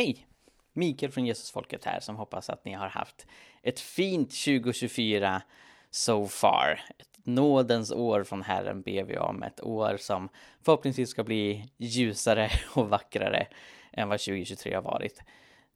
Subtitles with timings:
[0.00, 0.26] Hej!
[0.72, 3.26] Mikael från Jesusfolket här som hoppas att ni har haft
[3.62, 5.42] ett fint 2024
[5.90, 6.80] so far.
[6.98, 9.42] Ett nådens år från Herren ber vi om.
[9.42, 10.28] Ett år som
[10.62, 13.46] förhoppningsvis ska bli ljusare och vackrare
[13.92, 15.22] än vad 2023 har varit.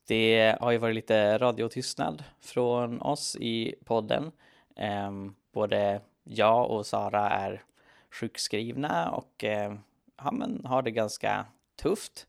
[0.06, 4.32] Det har ju varit lite radiotystnad från oss i podden.
[4.76, 7.62] Ehm, både jag och Sara är
[8.10, 9.78] sjukskrivna och ehm,
[10.16, 11.46] ja, men har det ganska
[11.76, 12.26] tufft.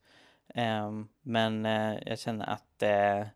[0.55, 3.27] Um, men eh, jag känner att eh,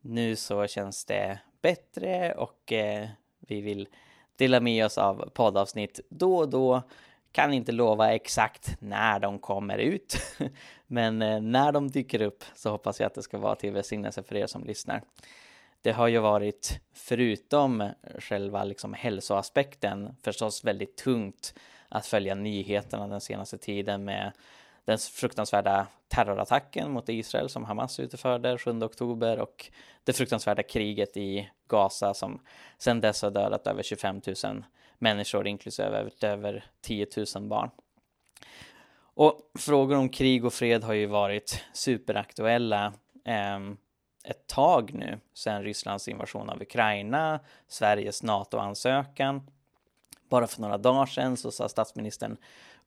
[0.00, 3.88] nu så känns det bättre och eh, vi vill
[4.36, 6.82] dela med oss av poddavsnitt då och då.
[7.32, 10.16] Kan inte lova exakt när de kommer ut,
[10.86, 14.22] men eh, när de dyker upp så hoppas jag att det ska vara till välsignelse
[14.22, 15.02] för er som lyssnar
[15.82, 21.54] det har ju varit, förutom själva liksom hälsoaspekten, förstås väldigt tungt
[21.88, 24.32] att följa nyheterna den senaste tiden med
[24.88, 29.70] den fruktansvärda terrorattacken mot Israel som Hamas utförde 7 oktober och
[30.04, 32.40] det fruktansvärda kriget i Gaza som
[32.78, 34.64] sedan dess har dödat över 25 000
[34.98, 37.70] människor inklusive över 10 000 barn.
[39.00, 42.92] Och frågor om krig och fred har ju varit superaktuella.
[43.24, 43.58] eh,
[44.24, 49.50] ett tag nu sedan Rysslands invasion av Ukraina, Sveriges NATO-ansökan.
[50.28, 52.36] Bara för några dagar sedan så sa statsministern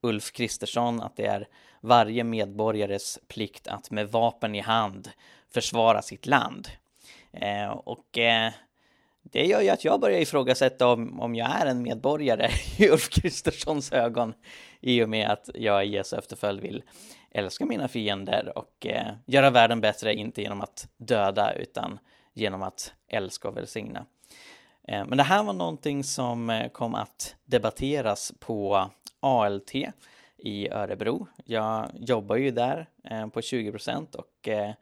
[0.01, 1.47] Ulf Kristersson att det är
[1.81, 5.09] varje medborgares plikt att med vapen i hand
[5.53, 6.67] försvara sitt land.
[7.33, 8.51] Eh, och eh,
[9.23, 13.09] det gör ju att jag börjar ifrågasätta om, om jag är en medborgare i Ulf
[13.09, 14.33] Kristerssons ögon
[14.79, 16.83] i och med att jag i Jesu efterföljd vill
[17.31, 21.99] älska mina fiender och eh, göra världen bättre, inte genom att döda utan
[22.33, 24.05] genom att älska och välsigna.
[24.87, 28.89] Eh, men det här var någonting som eh, kom att debatteras på
[29.21, 29.75] ALT
[30.37, 31.27] i Örebro.
[31.45, 33.79] Jag jobbar ju där eh, på 20
[34.13, 34.73] och eh,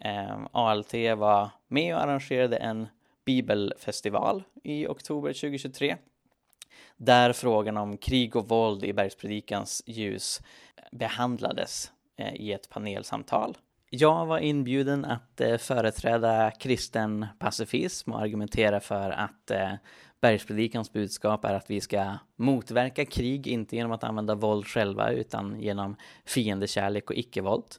[0.00, 2.86] eh, ALT var med och arrangerade en
[3.24, 5.96] bibelfestival i oktober 2023
[6.96, 10.42] där frågan om krig och våld i Bergspredikans ljus
[10.92, 13.56] behandlades eh, i ett panelsamtal.
[13.90, 19.72] Jag var inbjuden att eh, företräda kristen pacifism och argumentera för att eh,
[20.20, 25.60] Bergspredikans budskap är att vi ska motverka krig, inte genom att använda våld själva, utan
[25.60, 27.76] genom fiendekärlek och icke-våld.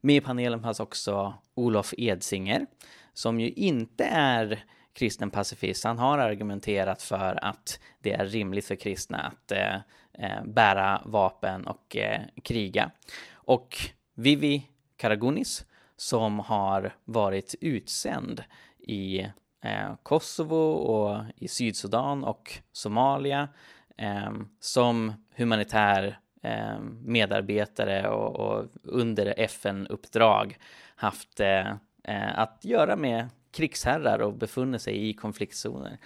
[0.00, 2.66] Med i panelen fanns också Olof Edsinger,
[3.12, 5.84] som ju inte är kristen pacifist.
[5.84, 9.74] Han har argumenterat för att det är rimligt för kristna att eh,
[10.12, 12.90] eh bära vapen och eh, kriga.
[13.32, 13.76] Och
[14.14, 18.44] Vivi Karagunis som har varit utsänd
[18.78, 19.26] i
[19.64, 23.48] Eh, Kosovo och i Sydsudan och Somalia
[23.96, 30.58] eh, som humanitär eh, medarbetare och, och under FN-uppdrag
[30.96, 31.70] haft eh,
[32.04, 35.98] eh, att göra med krigsherrar och befunnit sig i konfliktzoner.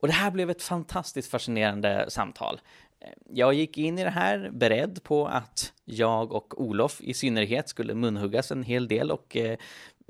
[0.00, 2.60] Och det här blev ett fantastiskt fascinerande samtal.
[3.28, 7.94] Jag gick in i det här beredd på att jag och Olof i synnerhet skulle
[7.94, 9.58] munhuggas en hel del och eh,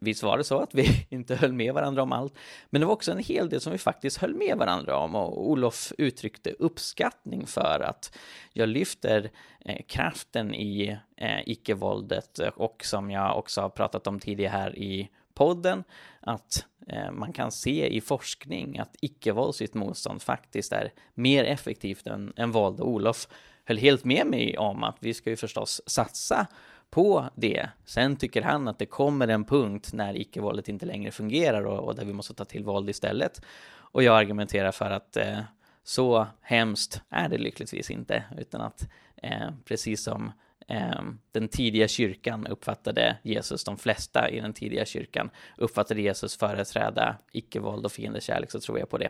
[0.00, 2.34] visst var det så att vi inte höll med varandra om allt.
[2.70, 5.50] Men det var också en hel del som vi faktiskt höll med varandra om och
[5.50, 8.18] Olof uttryckte uppskattning för att
[8.52, 9.30] jag lyfter
[9.64, 15.10] eh, kraften i eh, icke-våldet och som jag också har pratat om tidigare här i
[15.34, 15.84] podden
[16.20, 22.32] att eh, man kan se i forskning att icke-våldsligt motstånd faktiskt är mer effektivt än,
[22.36, 22.80] än våld.
[22.80, 23.28] Och Olof
[23.64, 26.46] höll helt med mig om att vi ska ju förstås satsa
[26.90, 27.68] på det.
[27.84, 31.94] Sen tycker han att det kommer en punkt när icke-våldet inte längre fungerar och, och,
[31.94, 33.42] där vi måste ta till våld istället.
[33.70, 35.40] Och jag argumenterar för att eh,
[35.84, 38.88] så hemskt är det lyckligtvis inte, utan att
[39.22, 40.32] eh, precis som
[40.68, 41.02] eh,
[41.32, 47.84] den tidiga kyrkan uppfattade Jesus, de flesta i den tidiga kyrkan uppfattade Jesus företräda icke-våld
[47.84, 49.08] och fiendekärlek, så tror jag på det.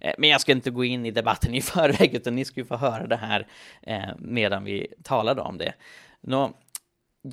[0.00, 2.66] Eh, men jag ska inte gå in i debatten i förväg, utan ni ska ju
[2.66, 3.46] få höra det här
[3.82, 5.74] eh, medan vi talade om det.
[6.20, 6.52] Nå,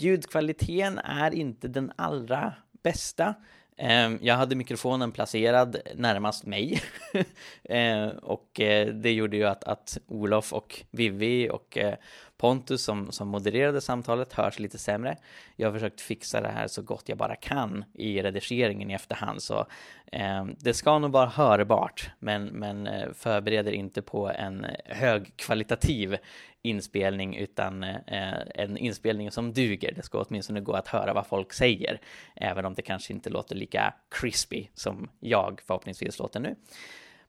[0.02, 3.36] ljudkvaliteten är inte den allra bästa.
[3.78, 6.82] Ehm, jag hade mikrofonen placerad närmast mig
[7.64, 11.96] ehm, och eh, det gjorde ju att, att Olof och Vivi och eh,
[12.38, 15.18] Pontus som, som modererade samtalet hörs lite sämre.
[15.56, 19.42] Jag har försökt fixa det här så gott jag bara kan i redigeringen i efterhand,
[19.42, 19.66] så
[20.12, 26.18] ehm, det ska nog vara hörbart, men, men eh, förbereder inte på en högkvalitativ
[26.66, 29.94] inspelning utan eh, en inspelning som duger.
[29.96, 32.02] Det ska åtminstone gå att höra vad folk säger,
[32.36, 36.56] även om det kanske inte låter lika crispy som jag förhoppningsvis låter nu.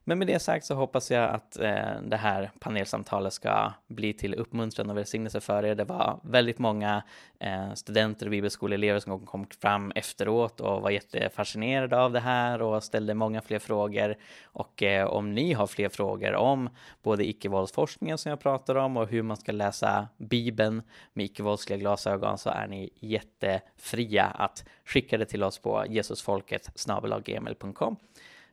[0.09, 4.33] Men med det sagt så hoppas jag att eh, det här panelsamtalet ska bli till
[4.33, 5.75] uppmuntran och välsignelse för er.
[5.75, 7.03] Det var väldigt många
[7.39, 12.83] eh, studenter och bibelskoleelever som kom fram efteråt och var jättefascinerade av det här och
[12.83, 14.15] ställde många fler frågor.
[14.43, 16.69] Och eh, om ni har fler frågor om
[17.03, 20.81] både icke-våldsforskningen som jag pratar om och hur man ska läsa Bibeln
[21.13, 26.71] med icke-våldsliga glasögon så är ni jättefria att skicka det till oss på jesusfolket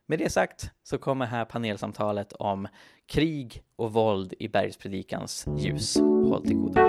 [0.07, 2.69] med det sagt så kommer här panelsamtalet om
[3.07, 5.97] krig och våld i bergspredikans ljus.
[5.97, 6.81] Håll till godo.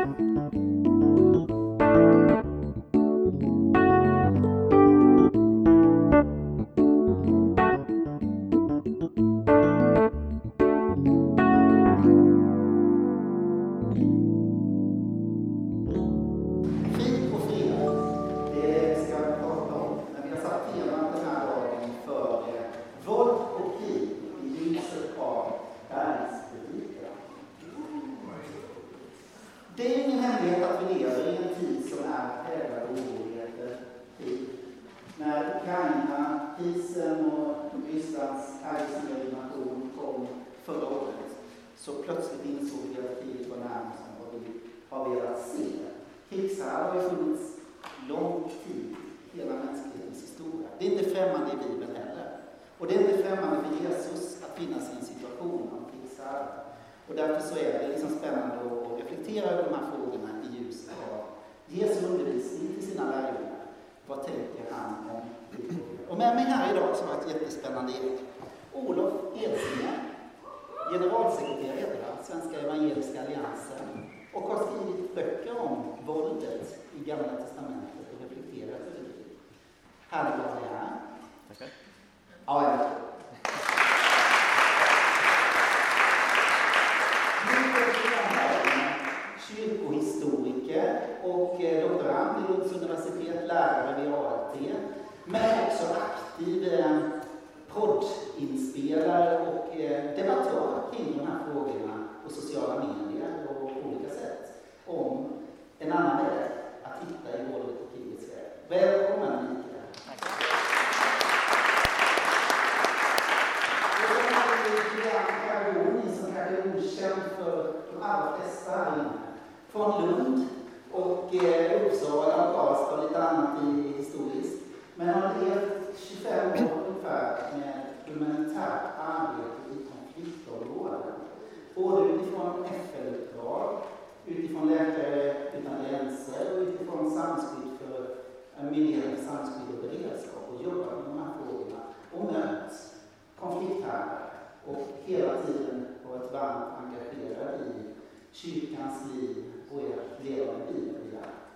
[132.36, 133.82] utifrån FN-uppdrag,
[134.26, 138.16] utifrån Läkare utan gränser och utifrån samskydd för
[138.58, 141.82] eh, myndigheten för och beredskap och jobba med de här frågorna
[142.14, 142.96] och möts
[143.40, 144.34] konflikthärdar
[144.68, 147.84] och hela tiden varit varmt engagerad i
[148.32, 150.96] kyrkans liv och ert levande bibel.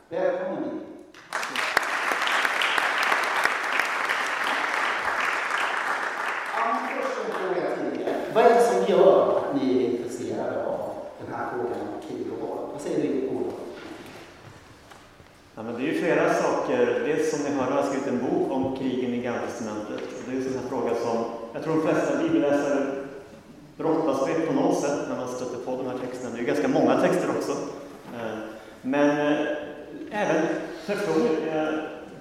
[0.09, 0.79] Välkommen in!
[8.33, 9.98] Vad är det som gör att ni
[11.25, 12.69] den här frågan om tid och val.
[12.71, 13.53] Vad säger du, Olof?
[15.55, 17.03] Ja, men det är ju flera saker.
[17.05, 20.01] Dels som ni hörde har jag skrivit en bok om krigen i Gamla testamentet.
[20.25, 22.85] Det är en sån fråga som jag tror de flesta bibelläsare
[23.77, 26.31] brottas med på något sätt när man stöter på de här texterna.
[26.31, 27.51] Det är ju ganska många texter också.
[28.15, 28.37] Eh,
[28.81, 29.47] men eh,
[30.11, 30.47] även
[30.85, 31.73] personer, jag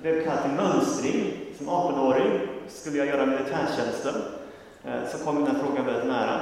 [0.02, 1.34] blev kallad till mönstring.
[1.58, 4.14] Som 18-åring skulle jag göra militärtjänsten.
[4.84, 6.40] Eh, så kom den här frågan väldigt nära.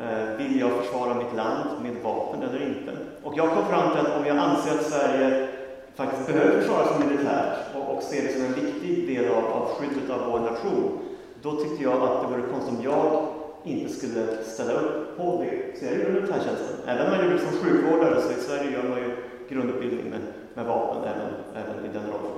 [0.00, 2.92] Eh, vill jag försvara mitt land med vapen eller inte?
[3.22, 5.48] Och jag kom fram till att om jag anser att Sverige
[5.94, 9.68] faktiskt behöver försvara sig militärt och, och ser det som en viktig del av, av
[9.68, 10.98] skyddet av vår nation,
[11.42, 13.26] då tyckte jag att det vore konstigt om jag
[13.64, 15.78] inte skulle ställa upp på det.
[15.78, 16.76] Så jag gjorde militärtjänsten.
[16.86, 19.16] Även om man gjorde det som sjukvårdare, så i Sverige gör man ju
[19.48, 20.20] grundutbildning med,
[20.54, 21.30] med vapen även,
[21.62, 22.36] även i den rollen.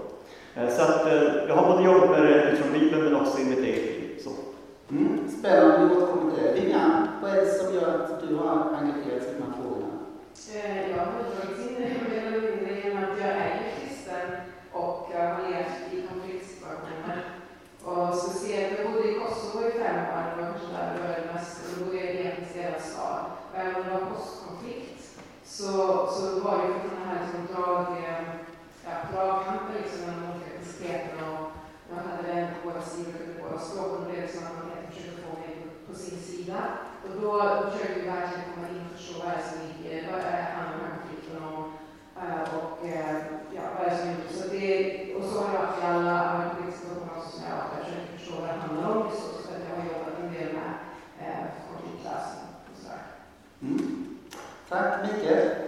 [0.54, 3.44] Eh, så att eh, jag har både jobb med det utifrån Bibeln, men också i
[3.44, 4.04] mitt eget liv.
[4.90, 6.52] Mm, spännande, vi återkommer till det.
[6.52, 9.92] Vinga, vad är det som gör att du har engagerat dig i de här frågorna?
[10.54, 14.30] Eh, jag har dragits in i det mer eller genom att jag är kristen
[14.72, 17.24] och jag har levt i konfliktsituationer.
[17.84, 21.02] Och så ser jag, bodde i Kosovo i fem år, det var kanske där det
[21.02, 23.20] började mest, och då bodde jag i en hela stad.
[23.50, 25.02] Och även om det var postkonflikt
[25.44, 25.72] så,
[26.14, 28.24] så var det ju sådana här liksom, drag, eh,
[28.84, 31.43] ja, dragkamper liksom, mellan de olika disketerna
[31.88, 35.52] jag hade åsikter och språk och det som att man försökte få mig
[35.86, 36.58] på sin sida.
[37.02, 37.30] Och då
[37.70, 40.46] försökte vi verkligen komma in och förstå vad det är som ligger, vad det.
[40.56, 41.46] handlar de här konflikterna
[42.22, 43.16] eh, och eh,
[43.56, 46.50] ja, vad är det som är så det, Och så har jag haft i alla
[46.50, 49.84] politiska situationer som jag har försökt förstå vad det handlar om så att jag har
[49.92, 50.72] jobbat en del med
[51.22, 53.04] eh, konfliktlösning och sådär.
[53.62, 54.18] Mm.
[54.68, 55.63] Tack Mikael.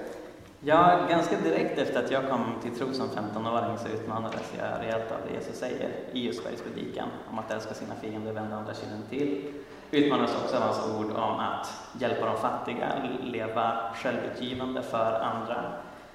[0.69, 5.13] Ja, ganska direkt efter att jag kom till tro som 15-åring så utmanades jag rejält
[5.13, 9.03] av det Jesus säger i just bergspredikan om att älska sina fiender, vända andra kinden
[9.11, 9.53] till.
[9.91, 12.87] Utmanades också av hans ord om att hjälpa de fattiga,
[13.23, 15.73] leva självutgivande för andra.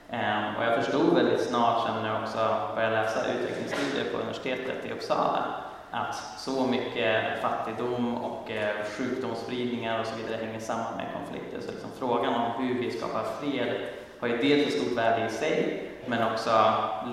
[0.10, 4.86] Ehm, och jag förstod väldigt snart sen när jag också började läsa utvecklingsstudier på universitetet
[4.86, 5.46] i Uppsala
[5.92, 11.60] att så mycket fattigdom och eh, sjukdomsspridningar och så vidare hänger samman med konflikter.
[11.62, 13.76] Så liksom frågan om hur vi skapar fred
[14.22, 16.50] har ju dels ett stort värde i sig, men också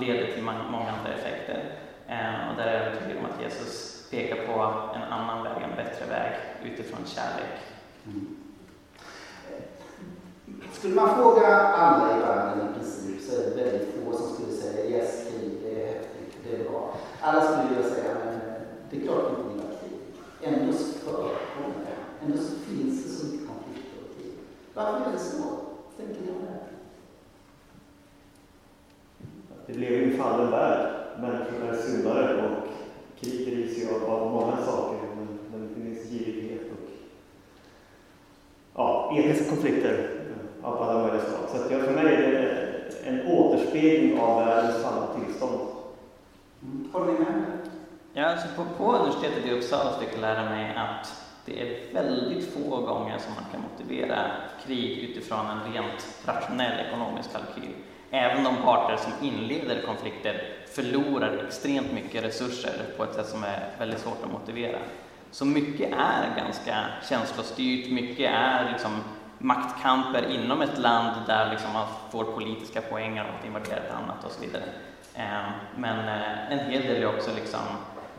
[0.00, 1.64] leder till många andra effekter.
[2.08, 4.52] Eh, och där är jag övertygad om att Jesus pekar på
[4.96, 6.32] en annan väg, en bättre väg
[6.64, 7.54] utifrån kärlek.
[8.06, 8.36] Mm.
[10.72, 14.52] Skulle man fråga alla i världen i princip så är det väldigt få som skulle
[14.52, 16.94] säga yes, krig, det är häftigt, det är bra.
[17.20, 18.40] Alla skulle vilja säga men
[18.90, 20.00] det är klart vi inte gillar krig.
[20.42, 22.24] Ändå så förekommer det.
[22.24, 24.32] Ändå så finns det så mycket konflikter och krig.
[24.74, 25.42] Varför är det så?
[25.96, 26.58] Tänker ni om det?
[29.72, 30.90] Vi fallen värld.
[31.20, 32.68] Människor är syndare och
[33.20, 34.98] krig drivs ju av många saker.
[35.16, 36.90] Men, men det finns girighet och
[38.74, 40.10] ja, etniska konflikter
[40.62, 41.40] av alla möjliga slag.
[41.48, 42.68] Så att jag, för mig är det
[43.04, 45.60] en återspegling av världens fallna tillstånd.
[46.62, 46.88] Mm.
[46.92, 47.42] Håller ni med?
[48.12, 52.54] Ja, alltså på, på universitetet i Uppsala fick jag lära mig att det är väldigt
[52.54, 54.18] få gånger som man kan motivera
[54.66, 57.74] krig utifrån en rent rationell ekonomisk kalkyl.
[58.10, 60.42] Även de parter som inleder konflikter
[60.74, 64.78] förlorar extremt mycket resurser på ett sätt som är väldigt svårt att motivera.
[65.30, 66.76] Så mycket är ganska
[67.08, 68.90] känslostyrt, mycket är liksom
[69.38, 74.24] maktkamper inom ett land där liksom man får politiska poänger av att invadera ett annat
[74.24, 74.62] och så vidare.
[75.14, 77.60] Ehm, men eh, en hel del är också liksom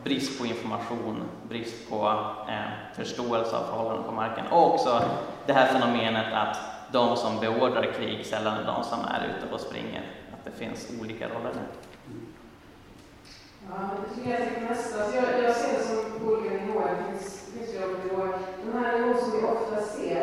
[0.04, 2.08] brist på information, brist på
[2.48, 5.02] ehm, förståelse av förhållanden på marken och också
[5.46, 6.56] det här fenomenet att
[6.92, 10.88] de som beordrar krig sällan är de som är ute och springer, att det finns
[11.00, 11.68] olika roller där.
[13.70, 14.96] Ja, det tycker jag är nästa.
[14.96, 16.94] Så alltså, jag, jag ser det som på olika nivåer.
[16.98, 18.32] Det finns, finns ju nivåer.
[18.64, 20.22] Den här nivån som vi ofta ser,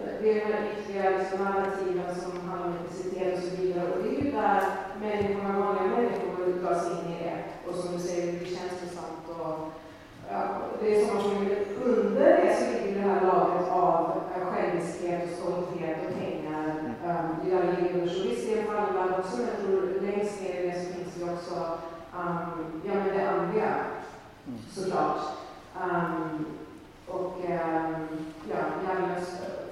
[0.00, 3.92] eh, det är de här riktiga liksom, narrativen som handlar om etnicitet och så vidare.
[3.92, 4.62] Och det är ju där
[5.00, 6.30] människorna, vanliga människor
[6.62, 7.38] dras in i det.
[7.66, 9.24] Och som du säger, det blir känslosamt.
[9.28, 9.58] Och,
[10.30, 10.42] ja,
[10.80, 11.48] det är sånt som
[11.84, 12.89] under det så ligger
[13.26, 14.20] lagret av
[14.52, 16.94] själviskhet och stolthet och pengar.
[17.06, 20.84] Um, göra ligger Så visst, är fallvärld också, men jag tror längst ner i det
[20.84, 21.54] så finns det också
[22.16, 23.74] um, ja, men det andliga,
[24.46, 24.58] mm.
[24.70, 25.20] såklart.
[25.82, 26.46] Um,
[27.06, 28.08] och um,
[28.50, 29.24] ja, djävulen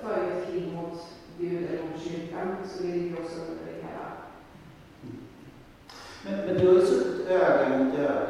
[0.03, 1.07] för ett krig mot
[1.39, 4.09] Gud eller mot kyrkan, så det ligger också under det hela.
[6.25, 8.28] Men, men du har ju suttit öga mot öga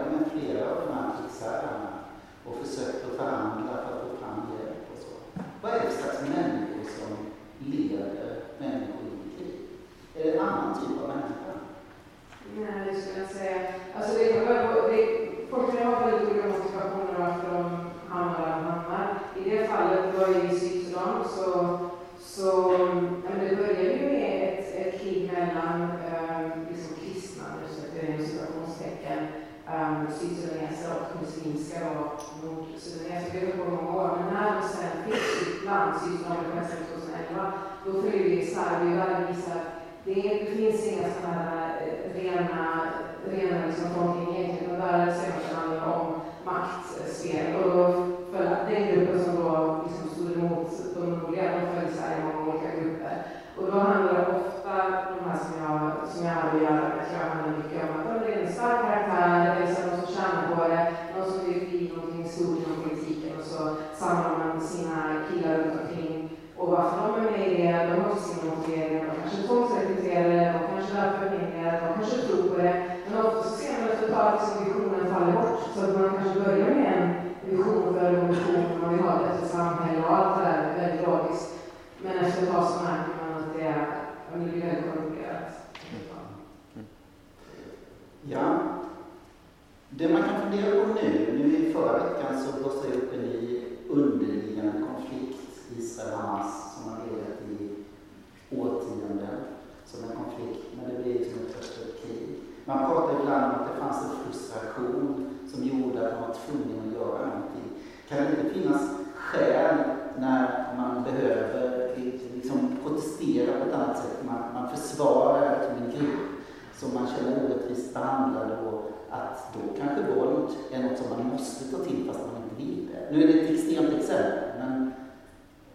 [99.90, 102.28] som en konflikt, men det blir som ett öppet krig.
[102.64, 106.78] Man pratar ibland om att det fanns en frustration som gjorde att man var tvungen
[106.80, 107.68] att göra någonting.
[108.08, 108.82] Kan det inte finnas
[109.14, 109.76] skäl
[110.18, 111.96] när man behöver
[112.34, 114.24] liksom protestera på ett annat sätt?
[114.26, 116.28] Man, man försvarar liksom en grupp
[116.74, 121.76] som man känner orättvist behandlad och att då kanske våld är något som man måste
[121.76, 123.12] ta till fast man inte vill det.
[123.12, 124.92] Nu är det ett extremt exempel, men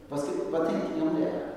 [0.09, 1.52] vad, ska, vad tänker ni om det?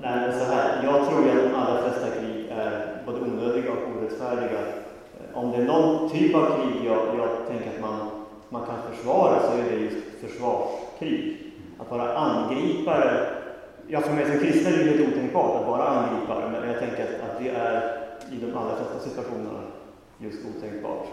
[0.00, 0.84] Nej, så här.
[0.84, 4.60] Jag tror att de allra flesta krig är både onödiga och orättfärdiga.
[4.60, 8.10] Eh, om det är någon typ av krig jag, jag tänker att man,
[8.48, 11.40] man kan försvara så är det just försvarskrig.
[11.78, 13.26] Att vara angripare.
[13.88, 17.02] Ja, för mig som kristen är det helt otänkbart att vara angripare, men jag tänker
[17.02, 19.60] att, att det är i de allra flesta situationerna
[20.18, 21.06] just otänkbart.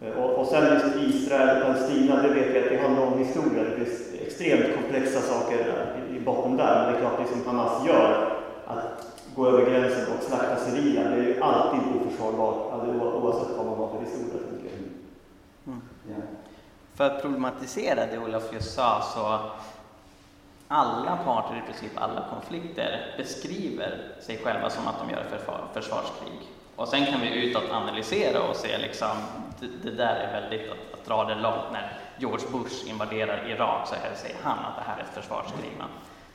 [0.00, 2.96] Eh, och, och sen just Israel och Palestina, det vet vi att det har en
[2.96, 3.62] lång historia.
[3.62, 6.82] Det finns extremt komplexa saker i, i botten där.
[6.82, 8.32] Men det är klart, det som Hamas gör,
[8.66, 12.72] att gå över gränsen och slakta civila, det är ju alltid oförsvarbart,
[13.22, 14.40] oavsett vad man har för historia.
[15.66, 15.80] Mm.
[16.08, 16.14] Ja.
[16.94, 19.38] För att problematisera det Olof just sa, så
[20.68, 25.24] alla parter, i princip alla konflikter, beskriver sig själva som att de gör
[25.72, 26.55] försvarskrig.
[26.76, 29.16] Och sen kan vi utåt analysera och se liksom,
[29.60, 31.72] det, det där är väldigt att, att, dra det långt.
[31.72, 35.72] När George Bush invaderar Irak så här säger han att det här är ett försvarskrig.
[35.78, 35.88] Um,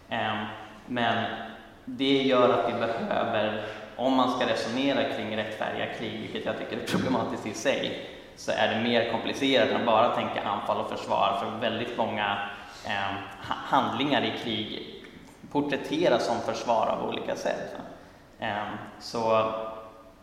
[0.09, 0.45] ehm,
[0.85, 1.25] men
[1.85, 6.77] det gör att vi behöver, om man ska resonera kring rättfärdiga krig, vilket jag tycker
[6.77, 10.89] är problematiskt i sig, så är det mer komplicerat än att bara tänka anfall och
[10.89, 11.37] försvar.
[11.39, 12.49] För väldigt många
[12.85, 13.17] um,
[13.47, 14.95] handlingar i krig
[15.51, 17.75] porträtteras som försvar av olika sätt.
[18.39, 19.53] Um, så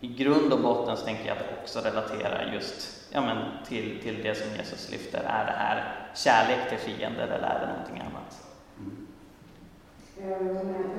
[0.01, 3.37] i grund och botten så tänker jag att också relatera just ja, men
[3.69, 5.19] till, till det som Jesus lyfter.
[5.19, 8.41] Är det här kärlek till fiender eller är det någonting annat?
[8.79, 9.09] Mm.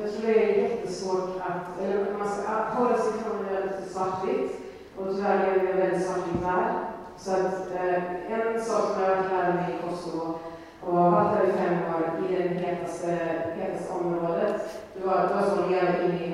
[0.01, 4.51] Jag tror det är jättesvårt att, eller man ska hålla sig från det lite svartvitt.
[4.97, 6.75] Och tyvärr lever vi i en väldigt svartvit värld.
[7.17, 10.39] Så att eh, en sak som jag har lärt mig i Kosovo
[10.81, 13.07] och har varit där i fem år i det hetaste,
[13.55, 14.83] hetaste området.
[14.93, 16.33] Det var, det var så att leva in i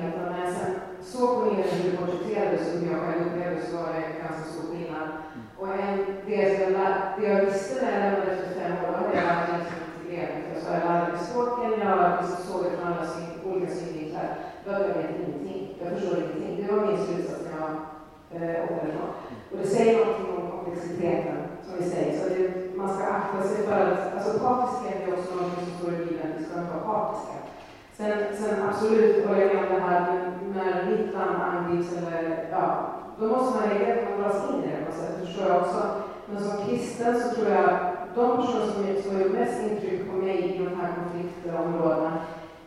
[1.12, 3.90] så Men sen såg på nyheterna som du porträtterades och jag själv upplevde så var
[3.96, 5.08] det ganska stor skillnad.
[5.34, 5.44] Mm.
[5.60, 5.96] Och en,
[6.26, 6.34] det,
[6.78, 9.80] jag, det jag visste när jag lämnade efter fem år, var att jag varit Jag
[9.96, 10.62] integrerat.
[10.62, 13.06] Så jag lärde mig språken, jag liksom såg det från alla
[13.48, 14.28] olika synvinklar.
[14.62, 15.62] Då hade jag vet ingenting.
[15.80, 16.54] Jag förstår ingenting.
[16.58, 17.72] Det var min slutsats när jag
[18.34, 19.12] eh, åkte därifrån.
[19.50, 22.12] Och det säger någonting om komplexiteten, som vi säger.
[22.18, 22.42] Så det,
[22.80, 26.34] man ska akta sig för att, alltså partiskhet är också något som står i bilen.
[26.38, 27.36] vi ska inte vara partiska.
[27.98, 32.86] Sen, sen absolut håller jag med om det här, när nyttan angrips eller ja,
[33.18, 35.82] då måste man reagera, man dras in i det på något sätt, förstår jag också.
[36.26, 37.70] Men som kristen så tror jag,
[38.14, 42.12] de personer som, som gjort mest intryck på mig i de här konfliktområdena,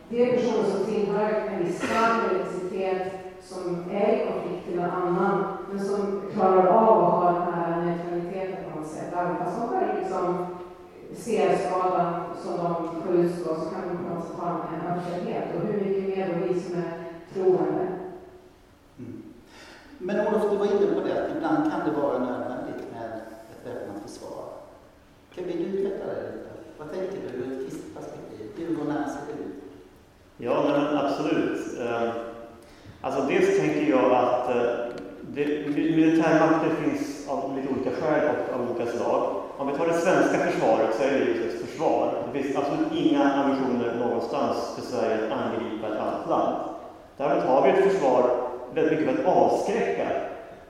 [0.08, 4.90] det är personer som tillhör en viss stark elektricitet, som är i konflikt till en
[4.90, 9.60] annan, men som klarar av att ha den här neutraliteten på något sätt, även fast
[9.60, 10.46] de själv liksom
[11.14, 15.44] ser skadan som de får utstå så kan de på något sätt ha en öppenhet.
[15.54, 16.99] Och hur mycket mer då vi som är
[17.34, 17.86] troende.
[18.98, 19.22] Mm.
[19.98, 23.10] Men Olof, du var inne på det att ibland kan det vara nödvändigt med
[23.50, 24.44] ett väpnat försvar.
[25.34, 26.50] Kan vi utveckla det lite?
[26.78, 28.46] Vad tänker du ur ett kristet perspektiv?
[28.56, 29.62] Hur och när ser det ut?
[30.36, 31.80] Ja, men absolut.
[31.80, 32.10] Eh,
[33.00, 34.90] alltså dels tänker jag att eh,
[35.22, 39.42] det, militärmakter finns av lite olika skäl och av olika slag.
[39.56, 42.14] Om vi tar det svenska försvaret så är det just ett försvar.
[42.32, 46.69] Det finns absolut inga ambitioner någonstans för Sverige att angripa ett annat land.
[47.20, 48.30] Däremot har vi ett försvar
[48.74, 50.02] väldigt mycket för att avskräcka.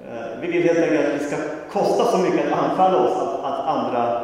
[0.00, 1.36] Eh, vi vill helt enkelt att det ska
[1.72, 4.22] kosta så mycket att anfalla oss att, att andra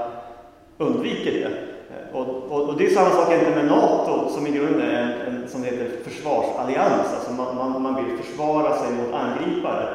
[0.78, 1.44] undviker det.
[1.44, 5.02] Eh, och, och, och, det är samma sak inte med NATO som i grunden är
[5.02, 7.14] en, en som heter försvarsallians.
[7.14, 9.88] Alltså man, man, man vill försvara sig mot angripare.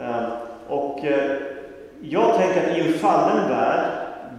[0.00, 0.24] Eh,
[0.68, 0.98] och
[2.00, 3.90] jag tänker att i en fallen värld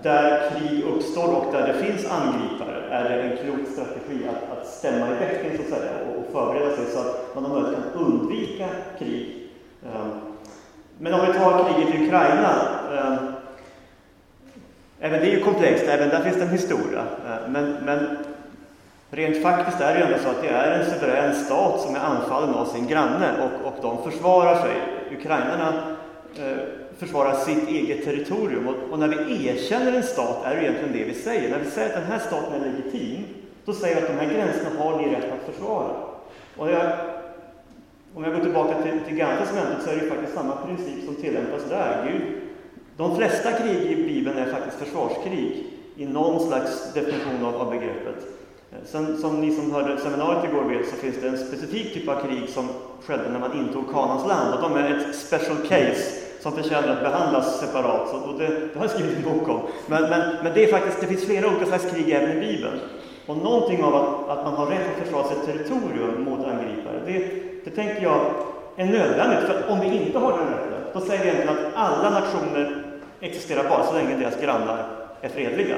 [0.01, 4.67] där krig uppstår och där det finns angripare är det en klok strategi att, att
[4.67, 7.79] stämma i bäcken så att säga och, och förbereda sig så att man om möjligt
[7.79, 8.67] kan undvika
[8.99, 9.49] krig.
[9.85, 10.11] Ehm,
[10.99, 12.51] men om vi tar kriget i Ukraina,
[12.91, 13.17] ehm,
[14.99, 17.03] även det är ju komplext, även där finns det en historia.
[17.27, 18.17] Ehm, men, men
[19.09, 21.99] rent faktiskt är det ju ändå så att det är en suverän stat som är
[21.99, 24.75] anfallen av sin granne och, och de försvarar sig.
[25.11, 25.73] Ukrainarna
[26.37, 28.67] eh, försvara sitt eget territorium.
[28.67, 31.49] Och, och, när vi erkänner en stat är det egentligen det vi säger.
[31.49, 33.23] När vi säger att den här staten är legitim,
[33.65, 35.91] då säger vi att de här gränserna har ni rätt att försvara.
[36.57, 36.91] Och jag,
[38.15, 41.15] om jag går tillbaka till, till Gamla testamentet så är det faktiskt samma princip som
[41.15, 42.11] tillämpas där.
[42.11, 42.41] Gud,
[42.97, 45.63] de flesta krig i Bibeln är faktiskt försvarskrig
[45.95, 48.25] i någon slags definition av, av begreppet.
[48.71, 52.09] Eh, sen, som ni som hörde seminariet igår vet så finns det en specifik typ
[52.09, 52.69] av krig som
[53.05, 57.01] skedde när man intog Kanans land och de är ett special case som förtjänar att
[57.01, 58.09] behandlas separat.
[58.09, 59.61] Så, och det, det, har jag skrivit en bok om.
[59.87, 62.79] Men, men, men det, är faktiskt, det finns flera olika slags krig även i Bibeln.
[63.25, 67.19] Och någonting av att, att man har rätt att försvara sitt territorium mot angripare, det,
[67.65, 68.19] det tänker jag
[68.75, 69.39] är nödvändigt.
[69.39, 72.83] För om vi inte har den rätten, då säger vi egentligen att alla nationer
[73.19, 74.85] existerar bara så länge deras grannar
[75.21, 75.77] är fredliga.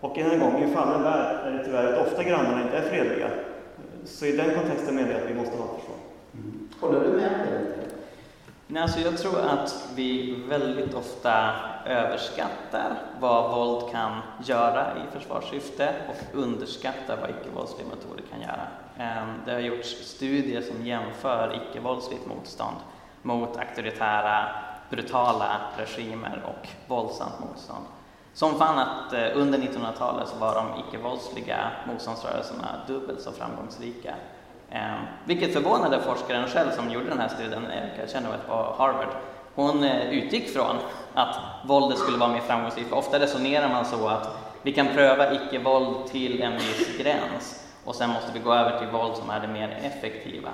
[0.00, 2.76] Och än en gång, i en fallen värld är det tyvärr att ofta grannarna inte
[2.76, 3.28] är fredliga.
[4.04, 5.96] Så i den kontexten menar jag att vi måste ha försvar.
[6.34, 6.68] Mm.
[6.80, 7.89] Håller du med om det?
[8.72, 11.54] Nej, alltså jag tror att vi väldigt ofta
[11.86, 18.66] överskattar vad våld kan göra i försvarssyfte och underskattar vad icke-våldsliga metoder kan göra.
[18.98, 22.76] Ehm, det har gjorts studier som jämför icke-våldsligt motstånd
[23.22, 24.48] mot auktoritära,
[24.90, 27.84] brutala regimer och våldsamt motstånd.
[28.32, 34.14] Som fann att eh, under 1900-talet så var de icke-våldsliga motståndsrörelserna dubbelt så framgångsrika
[34.70, 39.08] Eh, vilket förvånade forskaren själv som gjorde den här studien, Erika Chenoweth på Harvard.
[39.54, 40.76] Hon eh, utgick från
[41.14, 42.92] att våldet skulle vara mer framgångsrikt.
[42.92, 48.10] Ofta resonerar man så att vi kan pröva icke-våld till en viss gräns och sen
[48.10, 50.50] måste vi gå över till våld som är det mer effektiva.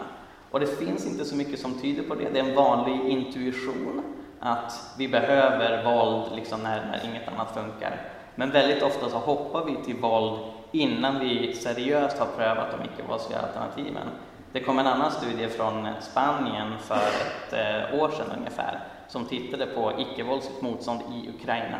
[0.50, 2.28] Och det finns inte så mycket som tyder på det.
[2.32, 4.02] Det är en vanlig intuition
[4.40, 8.00] att vi behöver våld liksom när, när inget annat funkar.
[8.34, 10.38] Men väldigt ofta så hoppar vi till våld
[10.80, 14.08] innan vi seriöst har prövat de icke-våldsliga alternativen.
[14.52, 19.66] Det kom en annan studie från Spanien för ett eh, år sedan ungefär som tittade
[19.66, 21.78] på icke-våldsligt motstånd i Ukraina.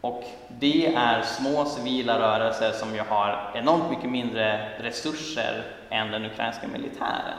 [0.00, 6.24] Och det är små civila rörelser som ju har enormt mycket mindre resurser än den
[6.24, 7.38] ukrainska militären.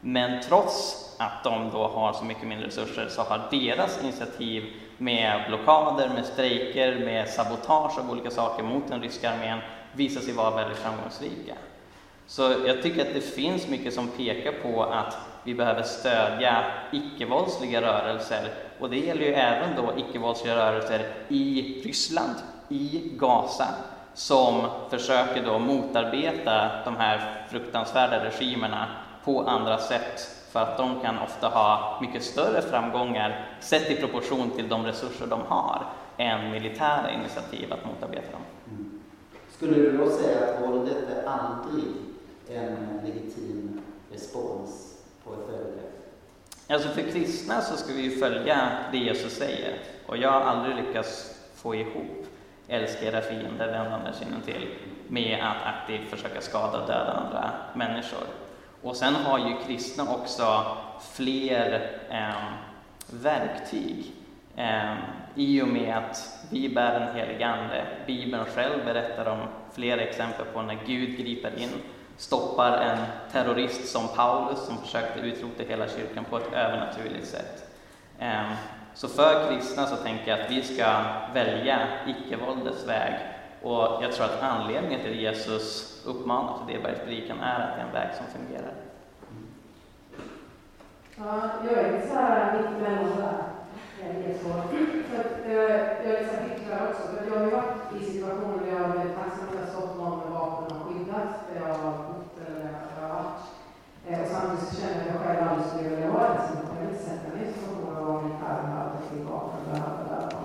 [0.00, 4.64] Men trots att de då har så mycket mindre resurser så har deras initiativ
[4.98, 9.58] med blockader, med strejker, med sabotage av olika saker mot den ryska armén
[9.92, 11.54] visar sig vara väldigt framgångsrika.
[12.26, 17.82] Så jag tycker att det finns mycket som pekar på att vi behöver stödja icke-våldsliga
[17.82, 18.48] rörelser
[18.80, 22.34] och det gäller ju även då icke-våldsliga rörelser i Ryssland,
[22.68, 23.68] i Gaza,
[24.14, 28.86] som försöker då motarbeta de här fruktansvärda regimerna
[29.24, 30.20] på andra sätt
[30.52, 35.26] för att de kan ofta ha mycket större framgångar sett i proportion till de resurser
[35.26, 35.82] de har
[36.16, 38.59] än militära initiativ att motarbeta dem.
[39.60, 41.84] Skulle du då säga att våldet är aldrig
[42.48, 43.80] en legitim
[44.12, 46.12] respons på ett övergrepp?
[46.68, 50.76] Alltså för kristna så ska vi ju följa det Jesus säger och jag har aldrig
[50.76, 52.26] lyckats få ihop
[52.68, 54.68] älska era fiender, vänd andra kinden till,
[55.08, 58.26] med att aktivt försöka skada och döda andra människor.
[58.82, 60.76] Och sen har ju kristna också
[61.12, 62.44] fler eh,
[63.06, 64.12] verktyg
[64.56, 64.94] eh,
[65.34, 67.86] i och med att vi bär den helige Ande.
[68.06, 69.38] Bibeln själv berättar om
[69.72, 71.70] flera exempel på när Gud griper in,
[72.16, 72.98] stoppar en
[73.32, 77.70] terrorist som Paulus som försökte utrota hela kyrkan på ett övernaturligt sätt.
[78.18, 78.52] Ehm,
[78.94, 83.14] så för kristna så tänker jag att vi ska välja icke-våldets väg
[83.62, 87.82] och jag tror att anledningen till Jesus uppmanar till det i bergspredikan är att det
[87.82, 88.74] är en väg som fungerar.
[91.16, 93.59] Ja, jag är inte så här mittemellan där.
[94.00, 96.40] För att, eh, jag liksom
[96.88, 99.68] också, för jag har ju varit i situationer där jag har blivit tacksam att jag
[99.72, 103.42] stått någon med vapen och skyddat, där jag har bott eller där jag har varit.
[104.06, 106.46] Eh, och samtidigt så känner jag att jag själv aldrig skulle vilja vara i den
[106.46, 106.78] situationen.
[106.78, 109.66] Jag vill inte sätta mig i situationer och vara militär och ha till vapen och
[109.68, 110.40] behöva döda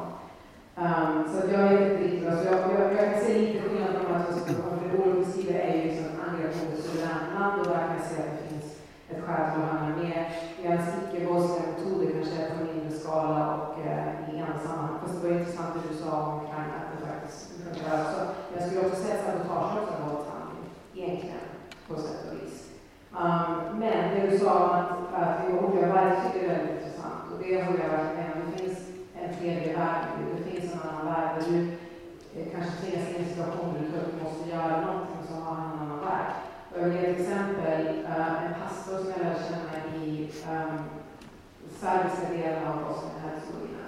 [0.83, 4.01] um, Så jag är inte riktigt, alltså jag, jag, jag kan se lite skillnad på
[4.03, 7.29] de här två situationerna, för det Olof beskriver är ju liksom angrepp mot ett suveränt
[7.35, 8.67] land och där kan jag se att det finns
[9.11, 10.21] ett skäl till att handla mer.
[10.61, 14.99] Medan icke-våldsliga metoder kanske är på mindre skala och eh, i andra sammanhang.
[15.01, 18.03] Fast det var intressant det du sa om Ukraina, att det faktiskt funkar.
[18.11, 18.19] Så
[18.53, 20.63] jag skulle också säga att sabotage också är en våldshandling,
[20.95, 21.45] egentligen,
[21.87, 22.57] på sätt och vis.
[23.15, 27.39] Um, men det du sa om att, att vi tycker jag är väldigt intressant och
[27.39, 28.51] det håller jag verkligen med om.
[28.51, 28.79] Det finns
[29.21, 30.05] en tredje värld
[30.37, 31.57] det finns en annan värld där du
[32.35, 35.99] eh, kanske tvingas i i situationer där du måste göra någonting som har en annan
[35.99, 36.31] värld.
[36.71, 39.75] Och jag vill ge ett exempel, uh, en pastor som jag lärde känna
[40.05, 40.77] i um,
[41.79, 43.85] serbiska delen av Bosnien-Hercegovina.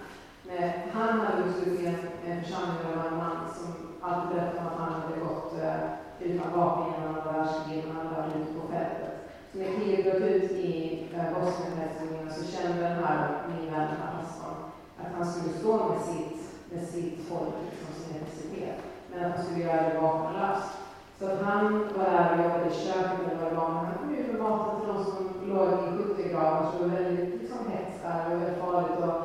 [0.93, 3.67] Han hade vuxit upp i en, en församling där det var en man som
[4.01, 8.21] alltid berättade om att han hade gått uh, utan vapen genom andra världskriget han hade
[8.21, 9.06] varit ute på fältet.
[9.51, 14.01] Så när kriget bröt ut i eh, Bosnien-Hercegovina så kände den här, min vän, den
[14.01, 14.57] här pastorn,
[14.99, 16.37] att han skulle stå med sitt,
[16.71, 18.77] med sitt folk, liksom sin etnicitet,
[19.09, 20.71] men att han skulle göra det vapenlöst.
[21.19, 21.63] Så att han
[21.97, 23.75] var där och jobbade i köket med några barn.
[23.75, 26.97] Han kom ut med maten till de som låg i skyttegravar, liksom, så det var
[26.99, 28.99] väldigt liksom, hets där och väldigt farligt.
[29.07, 29.17] Och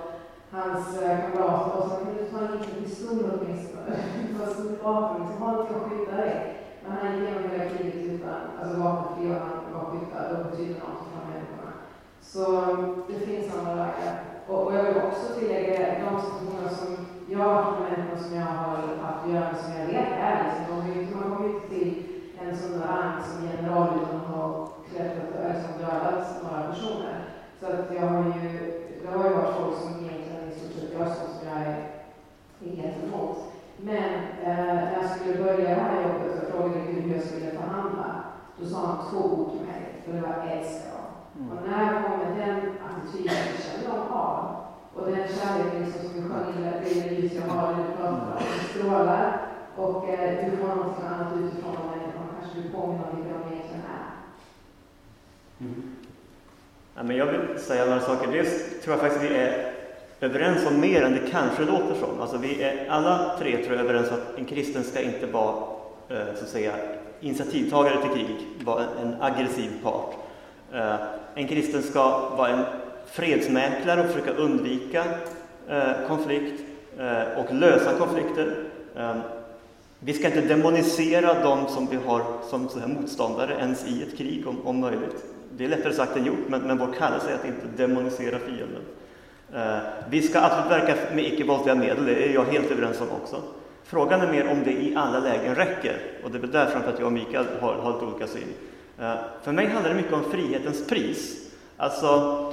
[0.51, 3.91] hans eh, kamrater sa, kan du ta en liten pistol åtminstone?
[4.39, 6.57] Ta ett stort vapen, liksom, ha något att skydda dig.
[6.83, 9.62] Men han gick igenom hela kriget utan, alltså vapenfri och han
[9.93, 11.73] var skyddad av de här människorna.
[12.21, 12.43] Så
[13.09, 14.15] det finns andra vägar.
[14.49, 18.37] Och, och jag vill också tillägga de situationer som jag har haft med människor som
[18.37, 18.77] jag har
[19.07, 22.03] haft att göra med som jag vet är liksom, de inte, man kommer inte till
[22.41, 27.17] en sån där rang som general utan att ha klättrat och liksom dödat några personer.
[27.61, 28.51] Så att jag har ju,
[29.03, 31.77] det har ju varit folk som egentligen i stort sett gör sånt som jag är,
[32.83, 33.37] helt emot.
[33.77, 34.13] Men
[34.45, 38.25] eh, när jag skulle börja det här jobbet och frågade hur jag skulle förhandla,
[38.59, 41.13] då sa han två ord till mig, för jag älskar dem.
[41.39, 41.53] Mm.
[41.53, 44.57] Och när kommer den attityden som de har
[44.95, 46.49] och den kärleken som vi sjöng
[46.87, 49.41] i det ljus jag har, eller pratar den strålar
[49.77, 52.27] och eh, du får något annat utifrån de människorna.
[52.41, 54.11] Kanske du påminner om vilka de egentligen är.
[55.61, 55.97] Mm.
[56.95, 58.33] Men jag vill säga några saker.
[58.33, 58.45] Det
[58.83, 59.73] tror jag faktiskt vi är
[60.21, 62.21] överens om mer än det kanske låter som.
[62.21, 65.55] Alltså vi är alla tre tror jag överens om att en kristen ska inte vara
[66.09, 66.73] Eh, så att säga,
[67.21, 70.15] initiativtagare till krig, vara en aggressiv part.
[70.73, 70.95] Eh,
[71.35, 72.65] en kristen ska vara en
[73.07, 75.05] fredsmäklare och försöka undvika
[75.69, 76.63] eh, konflikt
[77.37, 78.65] och lösa konflikter.
[79.99, 84.67] Vi ska inte demonisera dem som vi har som motståndare ens i ett krig om,
[84.67, 85.25] om möjligt.
[85.57, 88.83] Det är lättare sagt än gjort, men, men vår kallelse är att inte demonisera fienden.
[89.55, 89.79] Eh,
[90.11, 93.43] vi ska absolut verka med icke-våldliga medel, det är jag helt överens om också.
[93.85, 96.99] Frågan är mer om det i alla lägen räcker, och det är väl därför att
[96.99, 98.49] jag och Mikael har, har lite olika syn.
[98.99, 101.51] Eh, för mig handlar det mycket om frihetens pris.
[101.77, 102.53] Alltså,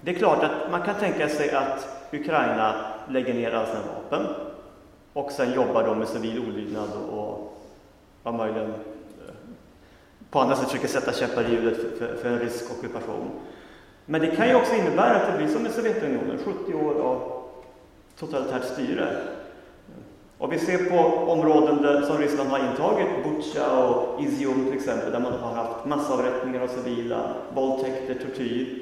[0.00, 2.74] det är klart att man kan tänka sig att Ukraina
[3.08, 4.26] lägger ner alla sina vapen
[5.12, 7.56] och sen jobbar de med civil olydnad och,
[8.22, 9.34] och möjligen eh,
[10.30, 13.30] på andra sätt försöker sätta käppar i hjulet för, för, för en rysk ockupation.
[14.06, 17.42] Men det kan ju också innebära att det blir som i Sovjetunionen, 70 år av
[18.18, 19.22] totalitärt styre.
[20.40, 20.96] Och vi ser på
[21.32, 25.86] områden där, som Ryssland har intagit, Butja och Izium till exempel, där man har haft
[25.86, 27.20] massavrättningar av civila,
[27.54, 28.78] våldtäkter, tortyr.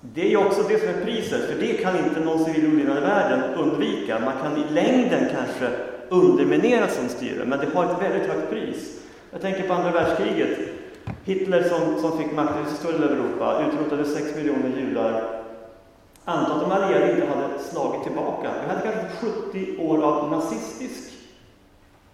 [0.00, 2.98] Det är ju också det som är priset, för det kan inte någon civil olydnad
[2.98, 4.18] i världen undvika.
[4.18, 5.70] Man kan i längden kanske
[6.08, 9.00] underminera som styre, men det har ett väldigt högt pris.
[9.30, 10.58] Jag tänker på andra världskriget.
[11.24, 15.37] Hitler som, som fick makten i större del av Europa utrotade 6 miljoner judar.
[16.28, 18.50] Anta att de allierade inte hade slagit tillbaka.
[18.62, 21.12] Vi hade kanske 70 år av nazistisk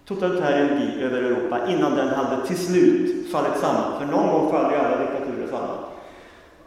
[0.05, 3.99] totalitär ideologi över Europa innan den hade till slut fallit samman.
[3.99, 5.79] För någon gång faller ju alla diktaturer samman.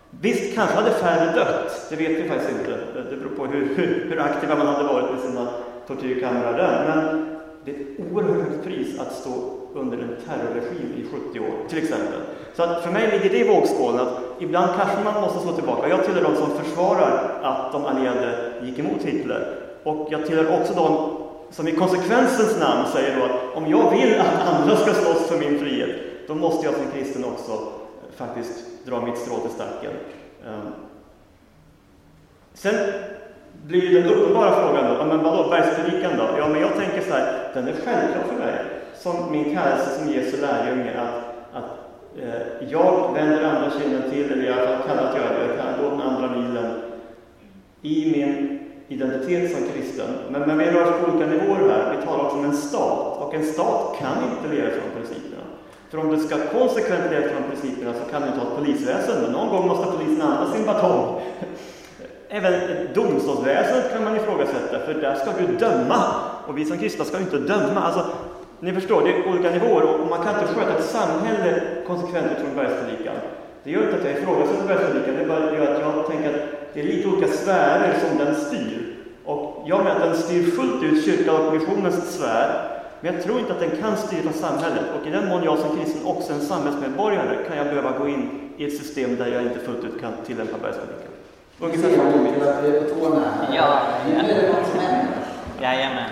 [0.10, 2.71] Visst, kanske hade färre dött, det vet vi faktiskt inte.
[3.10, 5.47] Det beror på hur, hur, hur aktiva man hade varit med sina
[5.88, 6.95] tortyrkamrar där.
[6.95, 7.25] Men
[7.65, 9.31] det är ett oerhört högt pris att stå
[9.73, 12.19] under en terrorregim i 70 år, till exempel.
[12.55, 15.89] Så att för mig ligger det i vågskålen att ibland kanske man måste slå tillbaka.
[15.89, 19.56] Jag tillhör de som försvarar att de allierade gick emot Hitler.
[19.84, 21.17] Och jag tillhör också de
[21.52, 25.39] som i konsekvensens namn säger då att om jag vill att andra ska slåss för
[25.39, 25.89] min frihet,
[26.28, 29.91] då måste jag som kristen också eh, faktiskt dra mitt strå till stacken.
[30.45, 30.71] Ehm.
[32.54, 32.76] Sen
[33.65, 36.23] blir den uppenbara frågan då, men vadå bergspredikan då?
[36.38, 38.65] Ja, men jag tänker så här, den är självklar för mig
[39.00, 41.23] som min kallelse som Jesu lärjunge att,
[41.54, 41.87] att
[42.23, 45.89] Eh, jag vänder andra kinden till, eller jag kan att göra det, jag kan gå
[45.89, 46.82] den andra milen
[47.82, 50.08] i min identitet som kristen.
[50.30, 51.95] Men, men vi rör oss på olika nivåer här.
[51.99, 55.43] Vi talar också om en stat, och en stat kan inte leva från principerna.
[55.89, 59.32] För om du ska konsekvent leva från principerna så kan du inte ha ett polisväsende.
[59.32, 61.21] Någon gång måste polisen använda sin batong.
[62.30, 62.53] Även
[62.93, 66.03] domstolsväsendet kan man ifrågasätta, för där ska du döma.
[66.47, 67.82] Och vi som kristna ska ju inte döma.
[67.82, 68.06] Alltså,
[68.59, 72.55] ni förstår, det är olika nivåer och man kan inte sköta ett samhälle konsekvent utifrån
[72.55, 73.15] bergspredikan.
[73.63, 76.41] Det gör inte att jag ifrågasätter bergspredikan, det bara gör att jag tänker att
[76.73, 78.95] det är lite olika sfärer som den styr.
[79.25, 82.69] Och jag menar att den styr fullt ut kyrkan och missionens sfär,
[83.01, 84.85] men jag tror inte att den kan styra samhället.
[84.99, 88.07] Och i den mån jag som kristen också är en samhällsmedborgare kan jag behöva gå
[88.07, 91.11] in i ett system där jag inte fullt ut kan tillämpa bergspredikan.
[91.59, 92.01] Ungefär så.
[93.55, 93.81] Ja,
[95.61, 96.09] Jajamän.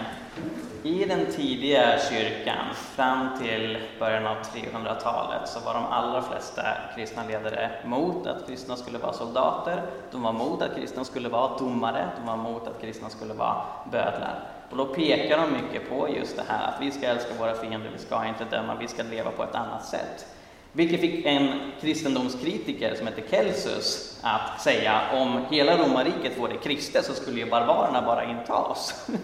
[0.86, 6.62] I den tidiga kyrkan, fram till början av 300-talet, så var de allra flesta
[6.96, 11.58] kristna ledare mot att kristna skulle vara soldater, de var mot att kristna skulle vara
[11.58, 14.40] domare, de var mot att kristna skulle vara bödlar.
[14.72, 17.90] Och då pekar de mycket på just det här att vi ska älska våra fiender,
[17.94, 20.26] vi ska inte döma, vi ska leva på ett annat sätt.
[20.72, 27.14] Vilket fick en kristendomskritiker som heter Celsus att säga om hela romarriket vore kristet så
[27.14, 29.08] skulle ju barbarerna bara inta oss.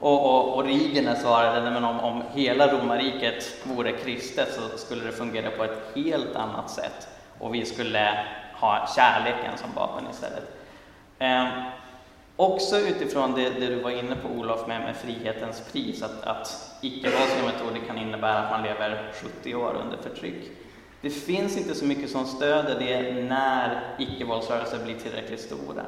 [0.00, 0.64] Och, och, och
[1.16, 6.36] svarade men om, om hela romarriket vore kristet så skulle det fungera på ett helt
[6.36, 7.08] annat sätt
[7.38, 10.58] och vi skulle ha kärleken som vapen istället.
[11.18, 11.48] Eh,
[12.36, 16.78] också utifrån det, det, du var inne på Olof med, med frihetens pris, att, att
[16.82, 20.50] icke-våldsliga metoder kan innebära att man lever 70 år under förtryck.
[21.00, 25.82] Det finns inte så mycket som stöder det när icke-våldsrörelser blir tillräckligt stora.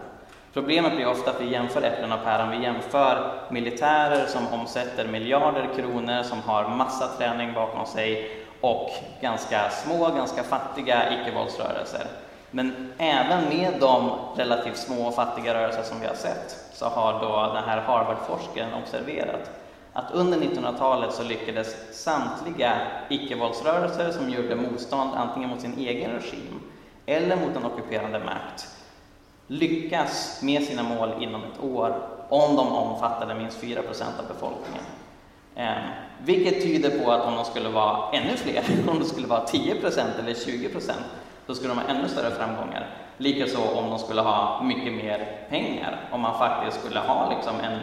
[0.53, 2.51] Problemet blir ofta att vi jämför äpplen och päron.
[2.51, 9.71] Vi jämför militärer som omsätter miljarder kronor, som har massa träning bakom sig och ganska
[9.71, 12.07] små, ganska fattiga icke-våldsrörelser.
[12.51, 17.13] Men även med de relativt små och fattiga rörelser som vi har sett så har
[17.13, 19.51] då den här Harvard-forskaren observerat
[19.93, 22.73] att under 1900-talet så lyckades samtliga
[23.09, 26.63] icke-våldsrörelser som gjorde motstånd antingen mot sin egen regim
[27.07, 28.80] eller mot en ockuperande makt
[29.51, 31.97] lyckas med sina mål inom ett år
[32.29, 33.79] om de omfattade minst 4%
[34.19, 34.85] av befolkningen.
[35.55, 35.83] Eh,
[36.25, 40.01] vilket tyder på att om de skulle vara ännu fler, om det skulle vara 10%
[40.19, 40.93] eller 20%
[41.47, 42.87] då skulle de ha ännu större framgångar.
[43.17, 47.79] Likaså om de skulle ha mycket mer pengar, om man faktiskt skulle ha liksom en,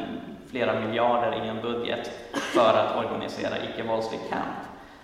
[0.49, 4.57] flera miljarder i en budget för att organisera icke-våldslig kamp.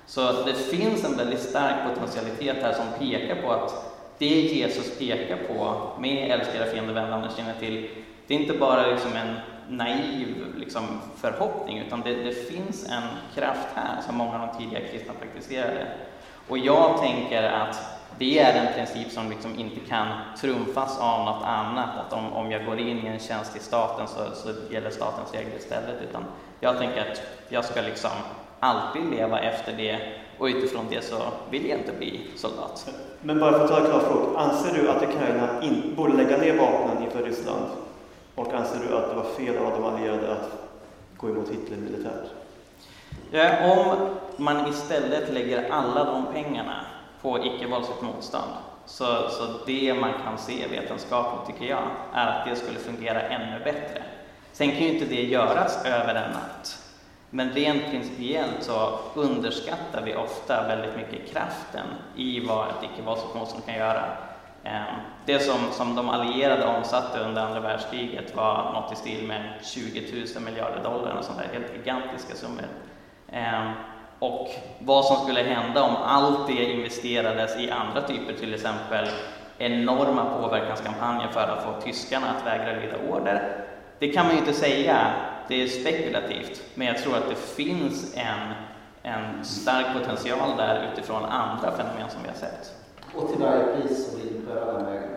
[0.06, 5.38] Så det finns en väldigt stark potentialitet här som pekar på att det Jesus pekar
[5.38, 7.90] på med älska era fiender, vänd andra kinden till,
[8.28, 9.36] det är inte bara liksom en
[9.78, 10.84] naiv liksom,
[11.18, 13.04] förhoppning, utan det, det, finns en
[13.36, 15.88] kraft här som många av de tidiga kristna praktiserade.
[16.48, 20.08] Och jag tänker att det är en princip som liksom inte kan
[20.42, 24.08] trumfas av något annat, att om, om jag går in i en tjänst i staten
[24.08, 26.26] så, så gäller statens regler istället, utan
[26.60, 28.12] jag tänker att jag ska liksom
[28.60, 30.00] alltid leva efter det
[30.38, 31.18] och utifrån det så
[31.50, 32.94] vill jag inte bli soldat.
[33.24, 36.38] Men bara för att ta en klar fråga, anser du att Ukraina in, borde lägga
[36.38, 37.66] ner vapnen inför Ryssland?
[38.36, 40.52] Och anser du att det var fel av de allierade att
[41.18, 42.30] gå emot Hitler militärt?
[43.32, 46.86] Ja, om man istället lägger alla de pengarna
[47.22, 48.52] på icke-våldsligt motstånd,
[48.86, 51.84] så, så det man kan se vetenskapligt, tycker jag,
[52.14, 54.04] är att det skulle fungera ännu bättre.
[54.52, 56.83] Sen kan ju inte det göras över en natt.
[57.36, 63.66] Men rent principiellt så underskattar vi ofta väldigt mycket kraften i vad ett icke-våldsligt motstånd
[63.66, 64.04] kan göra.
[64.64, 69.54] Ehm, det som, som de allierade omsatte under andra världskriget var något i stil med
[69.64, 72.66] 20 000 miljarder dollar, och sånt där, helt gigantiska summor.
[73.32, 73.72] Ehm,
[74.20, 74.48] och
[74.80, 79.08] vad som skulle hända om allt det investerades i andra typer, till exempel
[79.58, 83.63] enorma påverkanskampanjer för att få tyskarna att vägra lyda order.
[84.00, 85.14] Det kan man ju inte säga,
[85.48, 88.54] det är spekulativt, men jag tror att det finns en,
[89.04, 92.74] en stark potential där utifrån andra fenomen som vi har sett.
[93.16, 95.10] Och till varje pris så vill du pröva den vägen?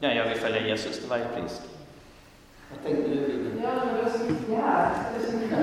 [0.00, 1.62] Ja, jag vill följa Jesus till varje pris.
[2.70, 3.50] Vad tänkte du, Vivi?
[3.62, 4.90] Ja, men det var så mycket här.
[5.14, 5.58] Det så mycket.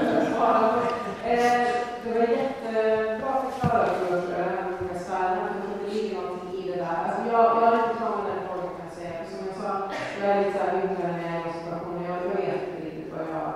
[1.25, 1.67] Eh,
[2.03, 5.37] det var jättebra förklarat, tror jag, det här med olika sfärer.
[5.85, 6.97] Det ligger någonting i det där.
[7.05, 9.13] Alltså, jag, jag har inte tagit den frågan, kan jag säga.
[9.31, 12.03] Som jag sa, jag är lite så här yngre när jag är i situationen.
[12.09, 13.53] Jag, jag vet inte riktigt vad jag...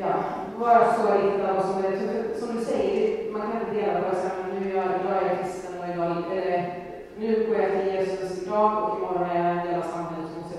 [0.00, 0.14] Ja,
[0.58, 1.82] vara så riktad och som,
[2.40, 4.60] som du säger, man kan inte dela på det.
[4.60, 6.74] Nu är jag, jag är kristen och jag, eller,
[7.18, 10.42] nu går jag till Jesus idag och imorgon är jag en del av samhället som
[10.42, 10.58] måste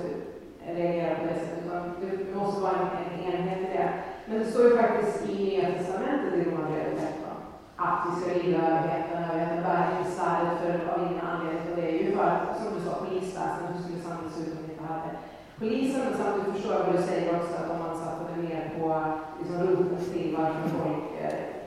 [0.66, 1.66] reagera på det sättet.
[1.66, 3.90] Utan det måste vara en, en enhet i det.
[4.26, 7.30] Men det står ju faktiskt i Nya Testamentet i Romarbrevet 13
[7.76, 11.70] att vi ska rida överheten, överheten bär inte svärdet för av ingen anledning.
[11.70, 14.58] Och det är ju för att, som du sa, polisväsendet, hur skulle samhället se ut
[14.58, 15.12] om vi inte hade
[15.60, 16.02] polisen?
[16.06, 19.04] Men samtidigt förstår jag vad du säger också, att om man satsade mer på
[19.40, 21.60] liksom, roten till varför folk äh,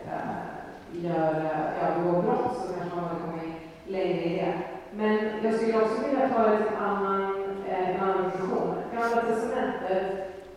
[0.92, 3.54] gör, eh, ja, begår brott så kanske man hade kommit
[3.86, 4.54] längre i det.
[4.94, 7.22] Men jag skulle också vilja ta det till en annan,
[7.68, 8.74] eh, en annan diskussion.
[8.94, 10.02] Gamla testamentet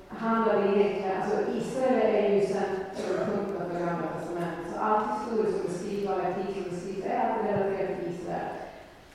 [0.09, 4.65] handlar egentligen, alltså Israel är ju centralpunkten för Gamla testamentet.
[4.73, 8.49] Så allt historiskt som beskrivs, all etik som beskrivs, är relaterat till Israel.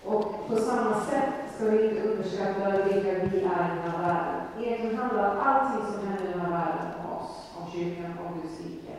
[0.04, 4.40] Och på samma sätt ska vi inte underskatta vilka vi är i den här världen.
[4.60, 8.60] Egentligen handlar allting som händer i den här världen om oss, om kyrkan, om Guds
[8.60, 8.94] rike.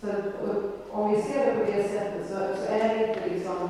[0.00, 0.06] Så
[0.92, 3.68] om vi ser det på det sättet så, så är det inte liksom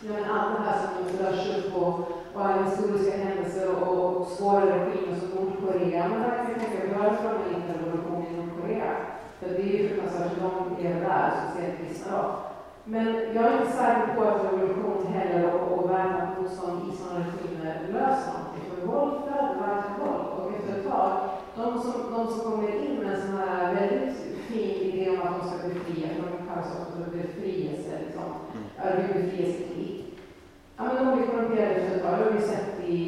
[0.00, 1.94] men allt det här som rörs upp och,
[2.34, 6.08] och alla historiska händelser och, svåra regimer som Nordkorea.
[6.08, 8.92] Men där kan vi tänka, vi har en framgångsrik revolution i Nordkorea.
[9.40, 12.49] För det är ju fruktansvärt hur de lever där, ser kristna då.
[12.92, 15.90] Men jag är inte säker på att revolution heller och, och
[16.38, 18.66] motstånd i sådana regimer löser någonting.
[18.70, 20.26] För våld föder våld.
[20.36, 21.12] Och efter ett tag,
[21.56, 24.16] de som, de som kommer in med en sån här väldigt
[24.48, 28.28] fin idé om att de ska befria, för de kallas också för befrielse, liksom.
[28.54, 29.06] Mm.
[29.12, 30.04] befrielsekrig.
[30.76, 32.18] Ja, men de blir korrumperade efter ett tag.
[32.18, 32.98] Det har vi sett i,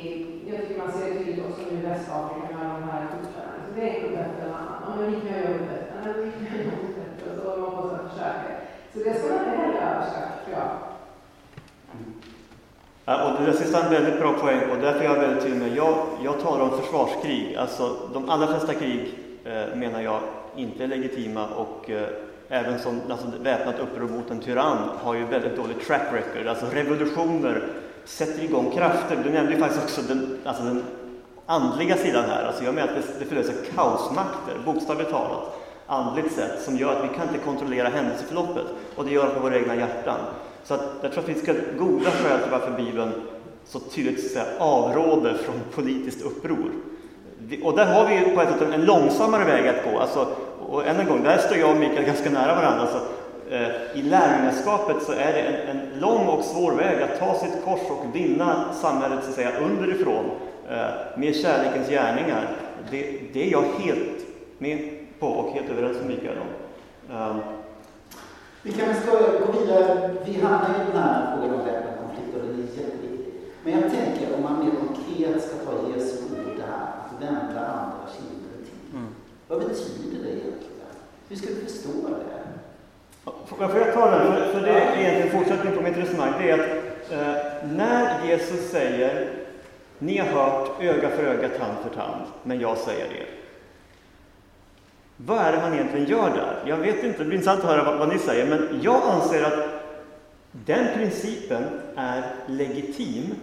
[0.51, 3.53] jag tycker man ser det tydligt också nu i Västafrika med de här kursarna.
[3.65, 4.79] Så det är inte bättre än annan.
[4.85, 5.95] Ja, men vi kan göra det bättre.
[6.05, 7.27] Nej, vi kan göra det bättre.
[7.37, 8.62] Så man måste försöka.
[8.93, 10.69] Så det ska man inte heller överskatta, tror jag.
[11.93, 12.15] Mm.
[13.05, 15.61] Ja, och det sista är en väldigt bra poäng och därför är jag väldigt tydlig
[15.61, 17.57] med, jag, jag talar om försvarskrig.
[17.57, 19.15] Alltså de allra flesta krig
[19.45, 20.21] eh, menar jag
[20.57, 22.09] inte är legitima och eh,
[22.49, 26.47] även som alltså, väpnat uppror mot en tyrann har ju väldigt dålig track record.
[26.47, 27.63] Alltså revolutioner
[28.05, 29.17] sätter igång krafter.
[29.25, 30.85] Du nämnde ju faktiskt också den, alltså den
[31.47, 32.45] andliga sidan här.
[32.45, 35.59] Alltså jag menar att det, det förlöser kaosmakter, bokstavligt talat,
[35.93, 38.67] andligt sätt, som gör att vi kan inte kontrollera händelseförloppet.
[38.97, 40.19] Och det gör det på våra egna hjärtan.
[40.65, 43.13] Så att jag tror att det finns goda skäl till varför Bibeln
[43.65, 46.71] så tydligt säga, avråder från politiskt uppror.
[47.63, 49.99] Och där har vi på ett sätt en långsammare väg att gå.
[49.99, 50.27] Alltså,
[50.69, 52.87] och än en gång, där står jag och Mikael ganska nära varandra.
[52.87, 52.99] Så,
[53.55, 57.65] eh, I lärjungaskapet så är det en, en, lång och svår väg att ta sitt
[57.65, 60.25] kors och vinna samhället så att säga, underifrån.
[60.71, 62.49] eh, med kärlekens gärningar,
[62.91, 64.27] det, det är jag helt
[64.59, 66.51] med på och helt överens med Mikael om.
[67.17, 67.41] Um,
[68.63, 70.11] vi kan ska gå vidare.
[70.25, 73.33] Vi hamnar i den här frågan om väpnad konflikt och den är jätteviktig.
[73.65, 78.05] Men jag tänker om man mer konkret ska ta Jesu ord där, att vända andra
[78.15, 78.97] kinden till.
[78.99, 79.09] Mm.
[79.49, 80.93] Vad betyder det egentligen?
[81.29, 82.43] Hur ska vi förstå det?
[83.47, 84.33] Får jag ta den?
[84.33, 86.33] För, för det är egentligen fortsättning på mitt resonemang.
[86.39, 89.31] Det är att eh, när Jesus säger
[89.99, 93.42] ni har hört öga för öga, tand för tand, men jag säger er.
[95.27, 96.63] Vad är det han egentligen gör där?
[96.67, 99.43] Jag vet inte, det blir intressant att höra vad, vad ni säger, men jag anser
[99.43, 99.83] att
[100.53, 101.65] den principen
[101.97, 103.35] är legitim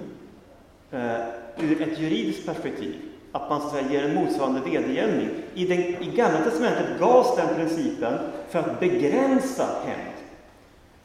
[0.91, 1.19] eh,
[1.57, 2.95] ur ett juridiskt perspektiv.
[3.32, 5.30] Att man så att säga, ger en motsvarande vedergällning.
[5.53, 8.13] I, den, I Gamla Testamentet gavs den principen
[8.49, 10.13] för att begränsa hämnd.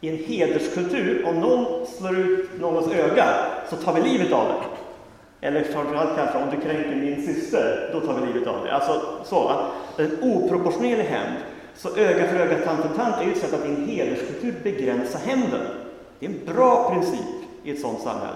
[0.00, 3.26] I en hederskultur, om någon slår ut någons öga,
[3.70, 4.73] så tar vi livet av det.
[5.44, 8.72] Eller framförallt kanske, om du kränker min syster, då tar vi livet av dig.
[8.72, 9.52] Alltså så,
[9.98, 11.36] en oproportionerlig hämnd.
[11.76, 14.54] Så öga för öga, tand för tand är ju ett sätt att i en hederskultur
[14.62, 15.60] begränsa hämnden.
[16.18, 17.26] Det är en bra princip
[17.64, 18.34] i ett sådant samhälle.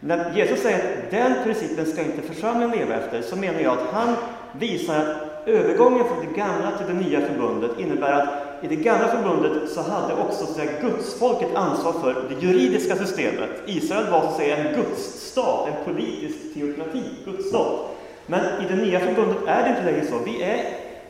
[0.00, 3.92] När Jesus säger att den principen ska inte församlingen leva efter, så menar jag att
[3.92, 4.14] han
[4.58, 9.08] visar att övergången från det gamla till det nya förbundet innebär att i det gamla
[9.08, 13.50] förbundet så hade också så att gudsfolket ansvar för det juridiska systemet.
[13.66, 17.96] Israel var så att säga en gudsstat, en politisk teokrati, gudsstat.
[18.26, 20.18] Men i det nya förbundet är det inte längre så.
[20.24, 20.60] Vi, är,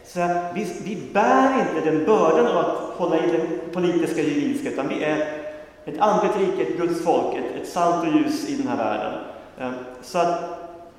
[0.04, 4.70] så här, vi, vi bär inte den bördan av att hålla i det politiska juridiska,
[4.70, 5.42] utan vi är
[5.84, 9.12] ett andligt rike, ett Guds folk, ett, ett salt och ljus i den här världen.
[9.58, 9.72] Ehm,
[10.02, 10.40] så att,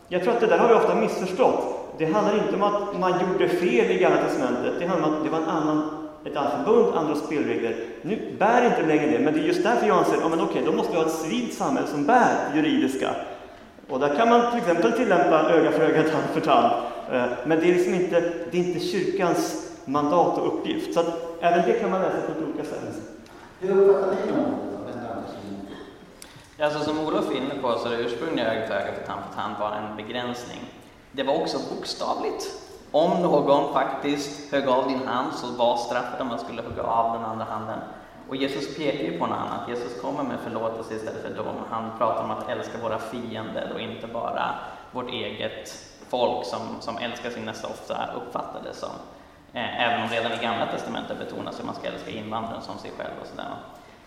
[0.08, 1.80] jag tror att det där har vi ofta missförstått.
[1.97, 5.24] Det handlar inte om att man gjorde fel i Gamla Testamentet, det handlar om att
[5.24, 7.76] det var en annan ett annat förbund, andra spelregler.
[8.01, 10.61] Nu bär inte längre det, men det är just därför jag anser, ja men okej,
[10.65, 13.09] då måste vi ha ett civilt samhälle som bär juridiska.
[13.89, 16.74] Och där kan man till exempel tillämpa öga för öga, tand för tand.
[17.11, 18.21] Eh, men det är liksom inte,
[18.51, 20.93] det är inte kyrkans mandat och uppgift.
[20.93, 22.80] Så att även det kan man läsa på ett olika sätt.
[23.59, 24.63] Hur uppfattar ni?
[26.63, 29.41] Alltså som Olof är inne på så det ursprungliga öga för öga, för tand för
[29.41, 30.59] tand var en begränsning.
[31.11, 32.62] Det var också bokstavligt.
[32.95, 37.13] Om någon faktiskt högg av din hand så var straffet att man skulle hugga av
[37.13, 37.79] den andra handen.
[38.29, 39.69] Och Jesus pekar ju på något annat.
[39.69, 41.55] Jesus kommer med förlåtelse istället för dom.
[41.69, 44.55] Han pratar om att älska våra fiender och inte bara
[44.91, 45.77] vårt eget
[46.09, 48.89] folk som, som älskar sin nästa ofta uppfattar det som.
[49.53, 52.91] Eh, även om redan i Gamla Testamentet betonas hur man ska älska invandraren som sig
[52.97, 53.55] själv och sådär.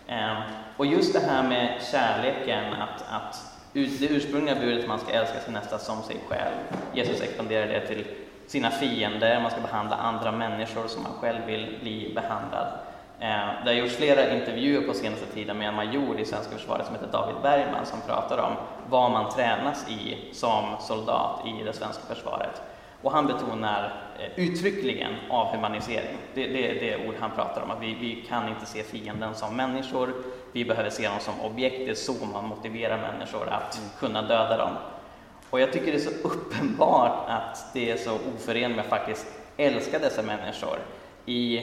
[0.07, 0.37] Eh,
[0.77, 3.41] och just det här med kärleken, att, att
[3.73, 6.55] det ursprungliga budet att man ska älska sin nästa som sig själv.
[6.93, 8.05] Jesus expanderar det till
[8.47, 12.67] sina fiender, man ska behandla andra människor som man själv vill bli behandlad.
[13.19, 16.85] Eh, det har gjorts flera intervjuer på senaste tiden med en major i svenska försvaret
[16.85, 18.53] som heter David Bergman som pratar om
[18.89, 22.61] vad man tränas i som soldat i det svenska försvaret.
[23.01, 26.17] Och han betonar eh, uttryckligen avhumanisering.
[26.33, 29.35] Det, det, det är ord han pratar om, att vi, vi kan inte se fienden
[29.35, 30.13] som människor,
[30.51, 34.57] vi behöver se dem som objekt, det är så man motiverar människor att kunna döda
[34.57, 34.71] dem.
[35.49, 39.27] Och jag tycker det är så uppenbart att det är så oförenligt med att faktiskt
[39.57, 40.79] älska dessa människor.
[41.25, 41.61] I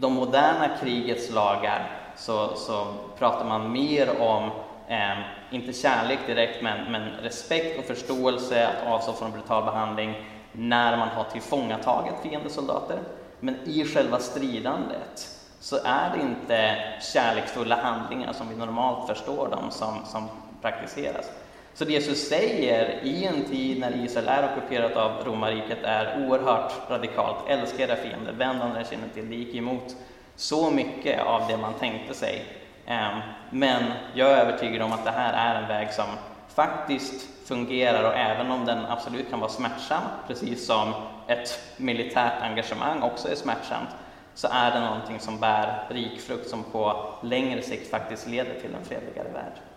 [0.00, 4.50] de moderna krigets lagar så, så pratar man mer om,
[4.88, 5.18] eh,
[5.50, 10.14] inte kärlek direkt, men, men respekt och förståelse, att avstå från brutal behandling
[10.52, 12.98] när man har tillfångatagit fiendesoldater.
[13.40, 15.28] Men i själva stridandet
[15.60, 16.76] så är det inte
[17.12, 20.28] kärleksfulla handlingar som vi normalt förstår dem som, som
[20.62, 21.30] praktiseras.
[21.78, 26.72] Så det Jesus säger i en tid när Israel är ockuperat av romarriket är oerhört
[26.90, 27.36] radikalt.
[27.48, 29.30] Älska era fiender, vänd andra kinden till.
[29.30, 29.96] Det gick emot
[30.36, 32.44] så mycket av det man tänkte sig.
[32.86, 33.20] Ehm,
[33.50, 33.82] men
[34.14, 36.06] jag är övertygad om att det här är en väg som
[36.54, 40.92] faktiskt fungerar och även om den absolut kan vara smärtsam, precis som
[41.26, 43.90] ett militärt engagemang också är smärtsamt,
[44.34, 48.74] så är det någonting som bär rik frukt som på längre sikt faktiskt leder till
[48.74, 49.67] en fredligare värld.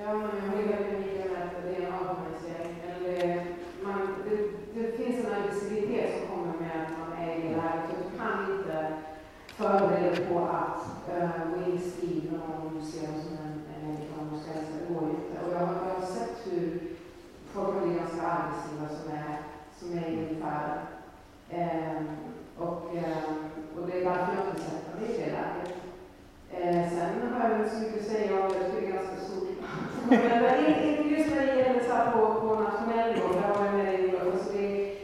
[0.00, 2.76] Ja, men jag håller väldigt mycket med att det är en avhumanisering.
[3.04, 7.82] Det, det finns en aggressivitet som kommer med att man är i det här.
[7.88, 8.92] Du kan inte
[9.46, 14.52] förbereda på att eh, gå in i strid med någon du ser som en människa
[14.54, 14.78] du.
[14.78, 15.46] Det går inte.
[15.46, 16.80] Och jag, jag har sett hur
[17.52, 19.36] folk har blivit ganska aggressiva som är,
[19.78, 20.78] som är i ungefär.
[21.50, 22.08] Um,
[22.58, 23.34] och, ehm,
[23.76, 25.76] och det är därför jag inte sätter mig i det läget.
[26.50, 28.92] Eh, sen har jag inte så mycket att säga om det, jag tycker det är
[28.92, 29.46] ganska stort
[30.08, 34.00] men inte just när det gäller så på, på nationell nivå, där var jag med
[34.00, 34.96] i alltså det,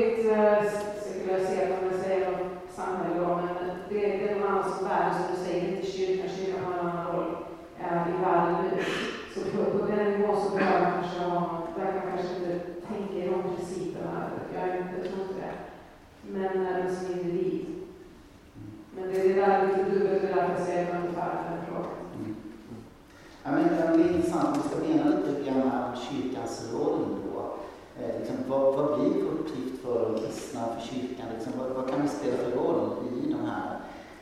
[0.00, 2.38] ja, det är ett uh, sekulariserat, om jag säger,
[2.70, 3.48] samhälle då, men
[3.88, 6.86] det, det är någon annan som värld, som du säger, inte kyrkan, kyrkan har en
[6.86, 7.36] annan roll
[7.80, 8.82] uh, i världen nu.
[9.34, 10.50] Så på, på den nivån så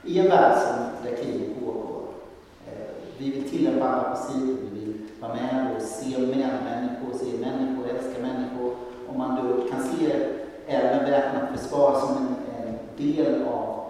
[0.09, 2.03] i en värld som, där kriget pågår.
[2.67, 2.89] Eh,
[3.19, 8.23] vi vill tillämpa alla principer, vi vill vara med och se människor, se människor, älska
[8.23, 8.75] människor.
[9.09, 10.27] Om man då kan se
[10.67, 13.85] även väpnat försvar som en, en del av,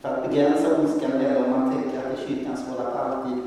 [0.00, 3.38] för att begränsa ondskan, eller om man tänker att det är kyrkans roll att alltid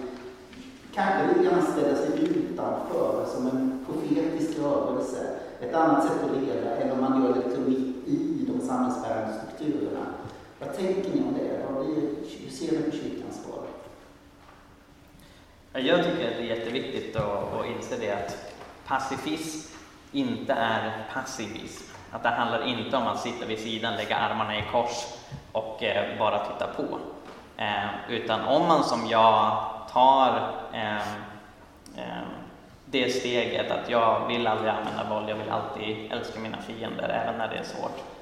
[0.94, 5.28] kanske lite grann ställa sig utanför, som en profetisk rörelse.
[5.62, 9.34] Ett annat sätt att leva, eller om man gör det liksom mitt i de samhällsbärande
[9.34, 10.06] strukturerna.
[10.60, 11.56] Vad tänker ni om det?
[12.44, 13.68] Hur ser ni på kyrkans roll?
[15.86, 18.54] Jag tycker att det är jätteviktigt att, att inse det att
[18.88, 19.76] pacifism
[20.12, 21.96] inte är passivism.
[22.12, 25.06] Att det handlar inte om att sitta vid sidan, lägga armarna i kors
[25.52, 27.00] och eh, bara titta på.
[27.58, 29.58] Eh, utan om man som jag
[29.92, 30.98] tar eh,
[31.98, 32.24] eh,
[32.86, 37.38] det steget att jag vill aldrig använda våld, jag vill alltid älska mina fiender även
[37.38, 38.15] när det är svårt.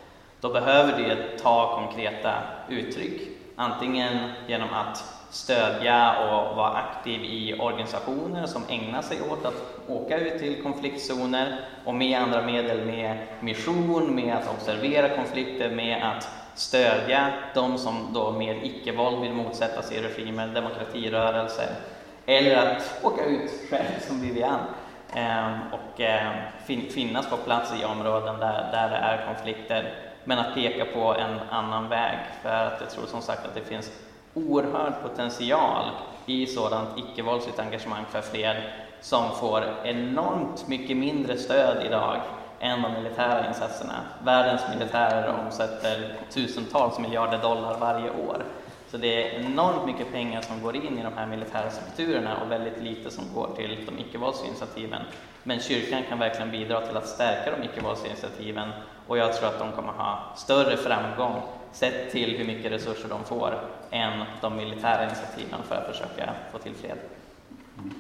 [0.44, 2.34] Då behöver det ta konkreta
[2.70, 3.22] uttryck.
[3.56, 4.18] Antingen
[4.48, 9.54] genom att stödja och vara aktiv i organisationer som ägnar sig åt att
[9.88, 16.04] åka ut till konfliktzoner och med andra medel, med mission, med att observera konflikter, med
[16.04, 21.70] att stödja de som då med icke-våld vill motsätta sig regimer, demokratirörelser,
[22.26, 24.60] eller att åka ut själv som Vivian
[25.14, 30.54] ehm, och ehm, finnas på plats i områden där, där det är konflikter, men att
[30.56, 33.92] peka på en annan väg, för att jag tror som sagt att det finns
[34.34, 35.84] oerhörd potential
[36.26, 38.58] i sådant icke-våldsligt engagemang för fred
[39.02, 42.22] som får enormt mycket mindre stöd idag
[42.60, 43.94] än de militära insatserna.
[44.24, 48.44] Världens militärer omsätter tusentals miljarder dollar varje år.
[48.94, 52.52] Så det är enormt mycket pengar som går in i de här militära strukturerna och
[52.52, 55.02] väldigt lite som går till de icke-våldsinitiativen.
[55.44, 58.70] Men kyrkan kan verkligen bidra till att stärka de icke-våldsinitiativen
[59.08, 61.42] och jag tror att de kommer ha större framgång
[61.72, 63.60] sett till hur mycket resurser de får
[63.92, 66.98] än de militära initiativen för att försöka få till fred.
[67.78, 67.94] Mm.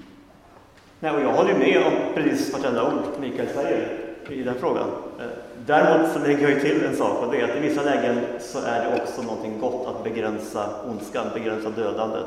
[0.99, 4.89] Nej, och jag håller med om precis vartenda ord Mikael säger i den frågan.
[5.19, 5.25] Eh,
[5.66, 8.20] Däremot så lägger jag ju till en sak och det är att i vissa lägen
[8.39, 12.26] så är det också någonting gott att begränsa ondskan, begränsa dödandet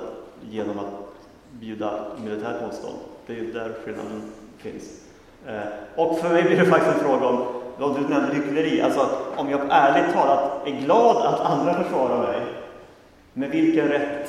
[0.50, 0.92] genom att
[1.50, 1.90] bjuda
[2.24, 2.96] militärt motstånd.
[3.26, 4.22] Det är ju där skillnaden
[4.58, 4.84] finns.
[5.46, 5.60] Eh,
[5.96, 7.46] och för mig blir det faktiskt en fråga om,
[7.78, 12.40] vad du nämnde hyckleri, alltså om jag ärligt talat är glad att andra försvarar mig,
[13.32, 14.28] med vilken rätt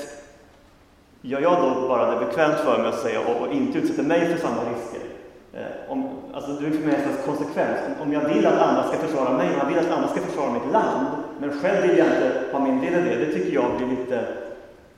[1.22, 4.26] gör jag då bara det bekvämt för mig att säga och, och inte utsätter mig
[4.26, 5.17] för samma risker?
[5.54, 7.80] Eh, om, alltså det är för mig en slags konsekvens.
[8.02, 10.54] Om jag vill att andra ska försvara mig, om jag vill att andra ska försvara
[10.54, 11.08] mitt land,
[11.40, 14.28] men själv vill jag inte ha min del i det, det tycker jag blir lite,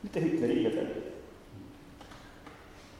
[0.01, 1.05] lite hyckleri helt enkelt.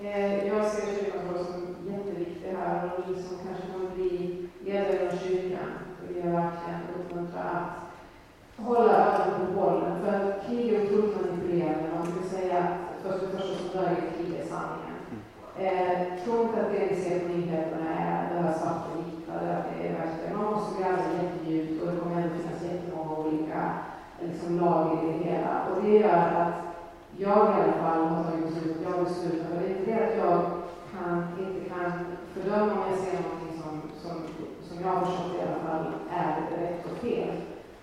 [0.02, 5.18] Eh, jag ser kyrkan som jätteviktig här och ni som kanske kommer bli ledare av
[5.18, 5.70] kyrkan
[6.08, 10.02] vill jag verkligen uppmuntra att hålla ögonen på bollen.
[10.02, 11.90] För att krig är otroligt manipulerande.
[11.96, 15.00] Man brukar säga att först och som dör i krig är sanningen.
[15.60, 19.28] Eh, tror inte att det vi ser myndigheterna är det här svart och vitt.
[20.34, 23.72] Man måste gräva jättedjupt och det kommer ändå finnas jättemånga olika
[24.22, 25.62] liksom, lager i det hela.
[25.70, 26.54] Och det gör att
[27.18, 30.18] jag i alla fall har tagit beslut, jag beslutar, och det är inte det att
[30.18, 30.42] jag
[30.94, 31.92] kan, inte kan
[32.34, 34.16] fördöma om jag ser någonting som, som,
[34.68, 37.36] som jag har förstått i alla fall är rätt och fel.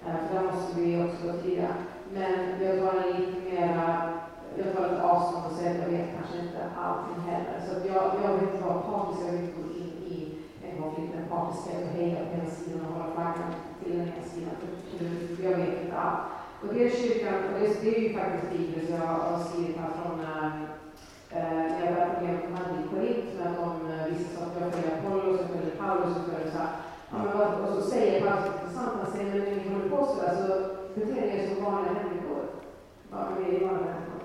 [0.06, 1.68] Eh, för där måste vi också vara tydliga.
[2.12, 4.12] Men jag tar lite mera
[4.58, 6.25] jag tar ett avstånd och säger att jag vet
[6.56, 7.56] kanske inte allting heller.
[7.66, 10.18] Så jag, jag vill inte vara partisk, jag vill inte gå in i
[10.64, 14.24] en konflikt med partiska och heja på ena sidan och hålla flaggan till den ena
[14.32, 14.56] sidan.
[15.36, 16.22] För jag vet inte allt.
[16.60, 19.76] Och det är kyrkan, och det, det är ju faktiskt Bibeln som jag har skrivit
[19.80, 20.50] här från äh,
[21.72, 24.72] när jag började programmet med hade i Korint när de eh, vissa sa att jag
[24.72, 26.72] följde Apollos, jag följde Paulus och följde så här.
[27.10, 27.18] Ja,
[27.62, 30.46] och så säger Paulus intressant, han säger men när ni håller på sådär så
[30.94, 32.42] beter ni er som vanliga människor.
[33.10, 34.15] Ja, vi är vanliga människor.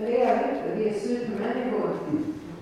[0.00, 0.74] Men det är vi inte.
[0.76, 1.90] Vi är supermänniskor.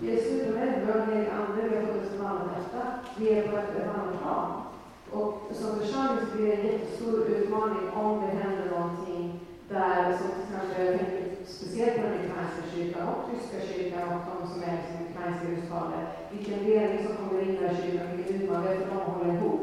[0.00, 0.86] Vi är supermänniskor.
[0.86, 1.68] Vi har en hel ande.
[1.68, 2.82] Vi har fått ett förvandlingshjärta.
[3.18, 4.62] Vi är på ett, ett annat plan.
[5.10, 10.28] Och som församling så blir det en jättestor utmaning om det händer någonting där, som
[10.30, 14.62] till exempel, jag tänker speciellt på den ukrainska kyrkan och tyska kyrkan och de som
[14.62, 16.02] är liksom ukrainska husfader.
[16.32, 19.34] Vilken ledning som kommer in i kyrkan, vilken utmaning det är för dem att hålla
[19.34, 19.60] ihop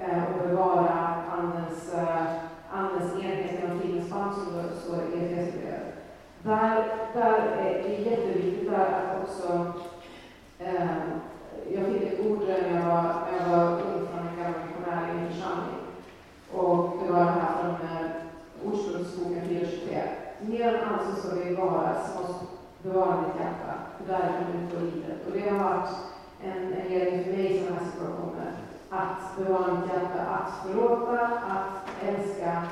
[0.00, 0.90] eh, och bevara
[1.36, 2.26] andens, eh,
[2.70, 4.44] andens enhet genom tidens band som
[4.82, 5.94] står i Efesierbrevet.
[6.44, 9.72] Där, där är det jätteviktigt att också
[10.58, 10.86] eh,
[11.72, 15.08] jag fick ett ord när jag var, när jag var ung från en gammal missionär
[15.08, 15.80] i en församling.
[16.52, 18.10] Och det var det här från eh,
[18.64, 20.02] Ordspråksboken 4.23.
[20.40, 22.36] Mer än allt så ska vi vara som oss
[22.82, 25.26] bevara ditt hjärta, för därifrån utgår livet.
[25.26, 25.90] Och det har varit
[26.42, 28.52] en, en ledning för mig i sådana här situationer.
[28.90, 32.62] Att bevara mitt hjärta, att förlåta, att älska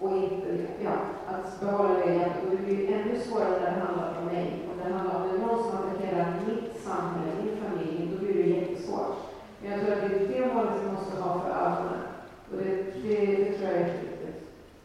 [0.00, 0.90] och inte, ja,
[1.28, 2.23] att behålla det
[3.40, 3.54] hjärtat.
[3.54, 4.46] Och det blir ännu svårare när det handlar om mig.
[4.70, 8.34] Om det handlar om det är någon som attackerar mitt samhälle, min familj, då blir
[8.34, 9.16] det jättesvårt.
[9.60, 12.02] Men jag tror att det är det målet vi måste ha för ögonen.
[12.50, 12.70] Och det,
[13.02, 14.38] det, det tror jag är jätteviktigt.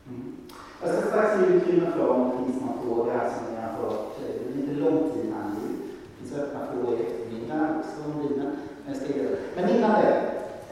[0.08, 0.36] Mm.
[0.82, 4.06] Jag ska strax ge utrymme för om det finns någon fråga som ni har hört.
[4.20, 5.68] Det är lite lång tid här nu.
[6.06, 8.52] Det finns öppna frågor i eftermiddag också om Bibeln.
[8.86, 9.38] Men, jag ska ge det.
[9.56, 10.14] Men innan det.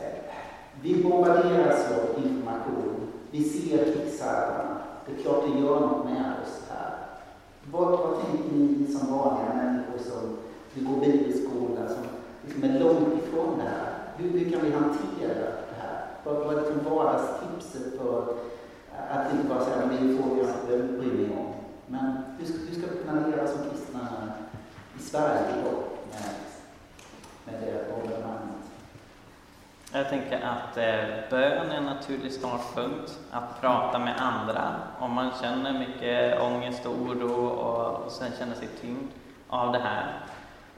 [0.01, 0.13] eh,
[0.81, 2.95] Vi bombarderas av information.
[3.31, 4.77] Vi ser krigshärdarna.
[5.05, 6.93] Det är klart det gör något med oss här.
[7.71, 8.13] Vad, vad
[8.85, 10.37] som vanliga människor som
[10.73, 12.03] vi går bibelskola, som
[12.45, 13.93] liksom är långt ifrån det här?
[14.17, 16.05] Hur, hur kan vi hantera det här?
[16.23, 18.37] Vad, vad är liksom vardagstipset för
[19.09, 21.53] att inte bara säga att det är en fråga jag inte bryr mig om.
[21.87, 23.99] Men hur ska, hur ska vi kunna leva som kristna
[24.99, 25.71] i Sverige då
[26.11, 26.33] med,
[27.45, 28.56] med det bombardemanget?
[29.97, 33.19] Jag tänker att eh, bön är en naturlig startpunkt.
[33.31, 34.75] Att prata med andra.
[34.99, 39.11] Om man känner mycket ångest och oro och, och sen känner sig tyngd
[39.47, 40.05] av det här.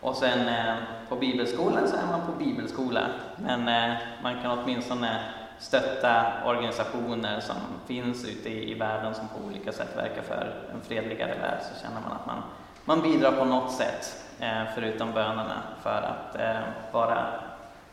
[0.02, 0.76] Och sen eh,
[1.10, 3.02] på bibelskolan så är man på bibelskola.
[3.36, 5.20] Men eh, man kan åtminstone
[5.60, 7.56] stötta organisationer som
[7.88, 11.60] finns ute i, i världen som på olika sätt verkar för en fredligare värld.
[11.62, 12.44] Så känner man att man,
[12.86, 16.62] man bidrar på något sätt, eh, förutom bönerna, för att eh,
[16.92, 17.28] vara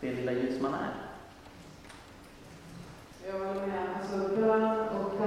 [0.00, 1.06] det lilla ljus man är.
[3.26, 3.88] Jag håller med.
[4.00, 5.18] Alltså bön och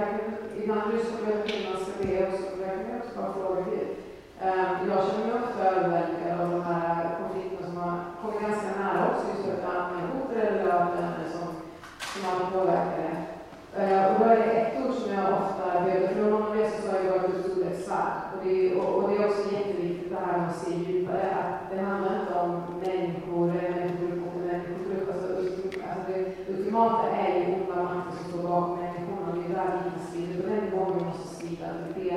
[0.70, 3.90] verkligen, ibland lyssnar jag på ska be och så verkligen också bara fråga Gud.
[4.42, 9.02] Ehm, jag känner mig ofta överväldigad av de här konflikterna som har kommit ganska nära
[9.10, 10.88] oss just för att med hot eller av
[11.34, 11.48] som,
[12.12, 13.16] som har påverkat det.
[13.82, 16.70] Ehm, och då är det ett ord som jag ofta behöver, för någon av er
[16.70, 17.50] så sa jag att Guds.
[18.34, 21.28] Och det, är- och, och det är också jätteviktigt det här med att se djupare,
[21.42, 22.52] att det handlar inte om
[22.86, 25.14] människor, eller människor mot människor.
[25.14, 29.28] Alltså, alltså det ultimata är ju onda makter som står bakom människorna.
[29.34, 30.48] Det är där vi kan strida.
[30.48, 31.66] Det är den gången vi måste strida.
[31.96, 32.10] Vi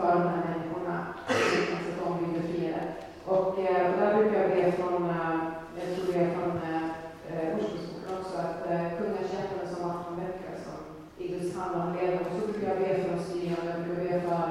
[0.00, 2.82] ber för de här människorna, så att de blir befriade.
[3.26, 5.38] Och eh, och där brukar jag be från, eh,
[5.78, 10.54] jag tror det är från eh, Osboskolan också, att eh, kungars hjärtan är som vattenbäckar
[10.66, 10.78] som
[11.22, 12.26] i Guds hand har levat.
[12.26, 14.48] Och så brukar jag be för de styrande, jag brukar be för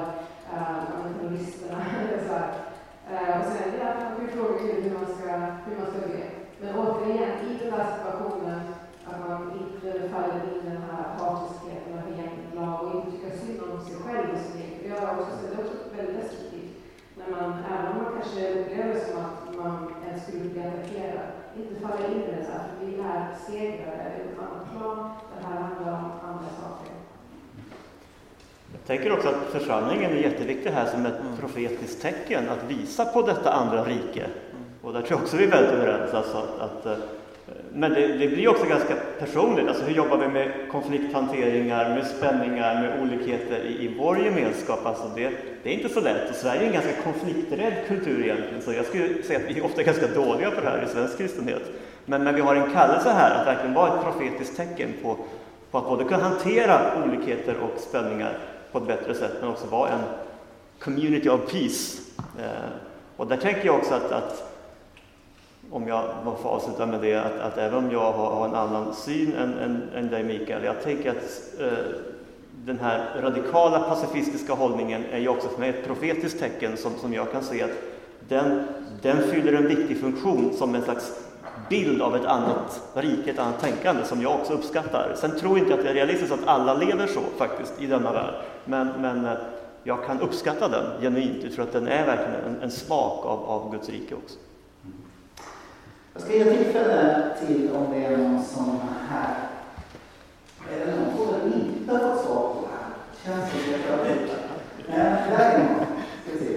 [0.52, 1.78] eh, terroristerna.
[2.00, 2.50] eller så här.
[3.12, 5.30] Eh, och sen ja, man kan ju fråga Gud hur man ska,
[5.66, 6.24] hur man ska be.
[6.60, 8.60] Men återigen, i den här situationen,
[9.08, 13.60] att man inte faller in i den här hatiskheten och renlag och inte tycker synd
[13.62, 14.28] om sig själv
[14.90, 16.76] Det har jag också sett, det är också väldigt destruktivt.
[17.18, 21.26] När man, även om man kanske upplever som att man ens skulle bli attackerad,
[21.58, 25.60] inte falla in i det så för vi är segrare, ett annat plan, det här
[25.60, 26.92] handlar om andra saker.
[28.72, 31.36] Jag tänker också att församlingen är jätteviktig här som ett Mm.
[31.36, 34.26] profetiskt tecken att visa på detta andra rike.
[34.82, 36.14] Och där tror jag också vi är väldigt överens.
[36.14, 36.92] Alltså att, att, eh,
[37.72, 39.68] men det, det blir också ganska personligt.
[39.68, 44.86] Alltså hur jobbar vi med konflikthanteringar, med spänningar, med olikheter i, i vår gemenskap?
[44.86, 45.30] Alltså det,
[45.62, 46.30] det är inte så lätt.
[46.30, 48.62] Och Sverige är en ganska konflikträdd kultur egentligen.
[48.62, 51.18] Så jag skulle säga att vi är ofta ganska dåliga på det här i svensk
[51.18, 51.62] kristenhet.
[52.06, 55.16] Men, men vi har en kallelse här att verkligen vara ett profetiskt tecken på,
[55.70, 58.38] på att både kunna hantera olikheter och spänningar
[58.72, 60.00] på ett bättre sätt, men också vara en
[60.78, 62.02] community of peace.
[62.38, 62.70] Eh,
[63.16, 64.49] och där tänker jag också att, att
[65.70, 68.54] om jag var får avsluta med det, att, att även om jag har, har en
[68.54, 71.72] annan syn än, än, än dig Mikael, jag tänker att eh,
[72.64, 77.14] den här radikala pacifistiska hållningen är ju också för mig ett profetiskt tecken som, som
[77.14, 77.70] jag kan se att
[78.28, 78.64] den,
[79.02, 81.12] den fyller en viktig funktion som en slags
[81.68, 85.14] bild av ett annat rike, ett annat tänkande som jag också uppskattar.
[85.16, 88.12] Sen tror jag inte att det är realistiskt att alla lever så faktiskt i denna
[88.12, 89.32] värld, men, men eh,
[89.84, 91.42] jag kan uppskatta den genuint.
[91.42, 94.38] Jag tror att den är verkligen en, en smak av, av Guds rike också.
[96.20, 99.34] Jag ska ge tillfälle till om det är någon som här,
[100.72, 102.88] Eller någon fråga inte har fått svar på här?
[103.24, 104.30] Känns det att jag har vet.
[104.88, 104.98] Men
[105.30, 105.86] där är någon.
[106.22, 106.56] Ska vi se.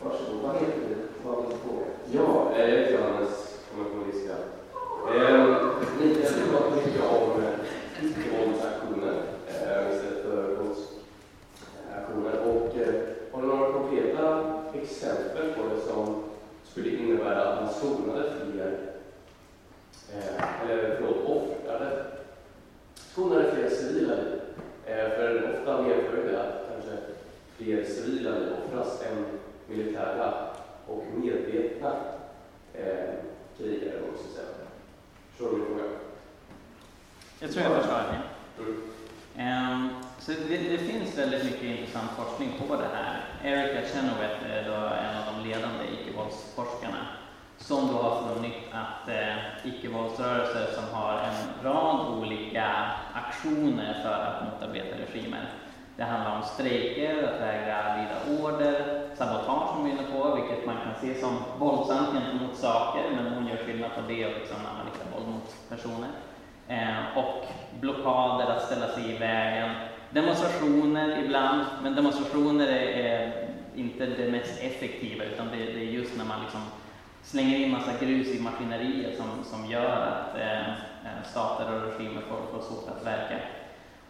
[0.00, 0.96] Varsågod, vad heter du?
[1.24, 1.86] Vad vill du fråga?
[2.10, 4.34] Ja, eh, jag heter Johannes, kommer från Riska.
[5.14, 5.54] Ehm,
[6.00, 9.14] ni har du pratar mycket om eh, våldsaktioner
[9.46, 12.36] eh, istället för våldsaktioner.
[12.40, 12.94] Och eh,
[13.32, 14.55] har du några konkreta
[14.96, 16.24] exempel på det som
[16.64, 18.78] skulle innebära att man skonade fler,
[20.14, 22.04] eh, eller förlåt, offrade,
[22.96, 24.40] skonade fler civila liv?
[24.86, 26.96] Eh, för ofta medför det att kanske
[27.56, 29.24] fler civila liv offras än
[29.66, 30.34] militära
[30.86, 31.92] och medvetna
[32.74, 33.14] eh,
[33.58, 34.48] krigare, om man ska säga.
[35.30, 35.84] Förstår du min fråga?
[37.40, 38.00] Jag tror jag förstår.
[38.58, 39.48] Mm.
[39.48, 39.88] Ehm,
[40.26, 43.24] så det, det finns väldigt mycket intressant forskning på det här.
[43.44, 47.02] Erika Chenoweth är då en av de ledande icke-våldsforskarna
[47.58, 52.66] som då har funnit att eh, icke-våldsrörelser som har en rad olika
[53.12, 55.48] aktioner för att motarbeta regimer.
[55.96, 60.66] Det handlar om strejker, att vägra lyda order, sabotage som vi är inne på, vilket
[60.66, 64.56] man kan se som våldsamt gentemot saker, men hon gör skillnad på det och liksom
[64.62, 66.10] när man riktar våld mot personer.
[66.68, 67.44] Eh, och
[67.80, 69.70] blockader, att ställa sig i vägen.
[70.16, 76.16] Demonstrationer ibland, men demonstrationer är, är inte det mest effektiva, utan det, det, är just
[76.16, 76.60] när man liksom
[77.22, 82.20] slänger in massa grus i maskineriet som, som gör att eh, eh, stater och regimer
[82.20, 83.38] får, får svårt att verka.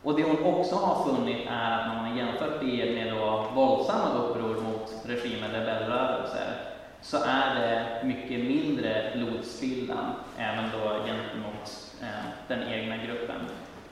[0.03, 3.51] Och det hon också har funnit är att när man har jämfört det med då
[3.55, 6.55] våldsamma uppror mot regimer, rebellrörelser,
[7.01, 13.41] så är det mycket mindre blodspillan även då gentemot eh, den egna gruppen.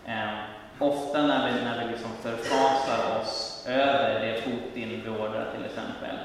[0.07, 6.17] Eh, ofta när vi, när vi liksom förfasar oss över det Putin beordrar till exempel,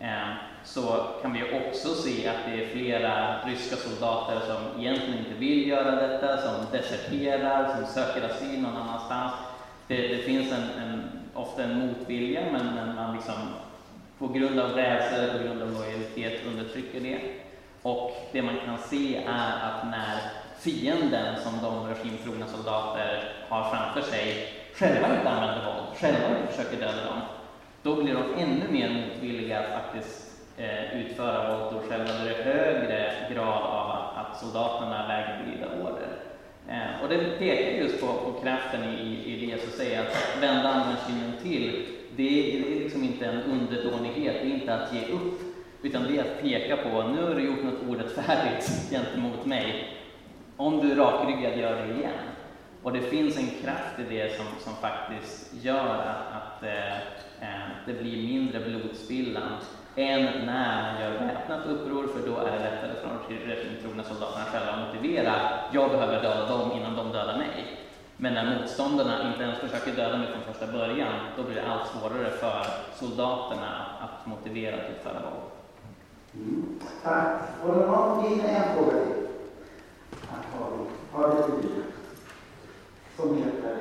[0.00, 0.34] eh,
[0.64, 5.68] så kan vi också se att det är flera ryska soldater som egentligen inte vill
[5.68, 9.32] göra detta, som deserterar, som söker asyl någon annanstans.
[9.86, 11.02] Det, det finns en, en,
[11.34, 13.34] ofta en motvilja, men, men man liksom
[14.18, 17.18] på grund av rädsla, på grund av lojalitet undertrycker det.
[17.82, 20.18] Och det man kan se är att när
[20.68, 26.76] fienden som de regimtrogna soldater har framför sig själva inte använder våld, själva inte försöker
[26.76, 27.20] döda dem,
[27.82, 32.44] då blir de ännu mer motvilliga att faktiskt eh, utföra våld och själva det är
[32.44, 36.08] högre grad av att, att soldaterna vägrar lyda order.
[36.68, 40.68] Eh, och det pekar just på, på kraften i, i det Jesus säger, att vända
[40.68, 41.86] andra kinden till.
[42.16, 45.40] Det är, det är liksom inte en underdånighet, det är inte att ge upp,
[45.82, 49.97] utan det är att peka på, nu har du gjort något orättfärdigt gentemot mig.
[50.58, 52.24] Om du är rakryggad, gör det igen.
[52.82, 56.96] Och det finns en kraft i det som, som faktiskt gör att, att eh,
[57.40, 59.52] eh det blir mindre blodspillan
[59.96, 64.44] än när man gör väpnat uppror, för då är det lättare för de regimtrogna soldaterna
[64.44, 65.34] själva att motivera
[65.72, 67.78] jag behöver döda dem innan de dödar mig.
[68.16, 71.86] Men när motståndarna inte ens försöker döda mig från första början, då blir det allt
[71.86, 75.50] svårare för soldaterna att motivera till att föra våld.
[76.34, 76.80] Mm.
[77.02, 77.40] Tack.
[77.64, 79.27] Var det någon, en fråga till?
[80.58, 80.68] Tack
[81.12, 81.62] har vi.
[81.62, 81.82] Det du?
[83.16, 83.78] Som heter?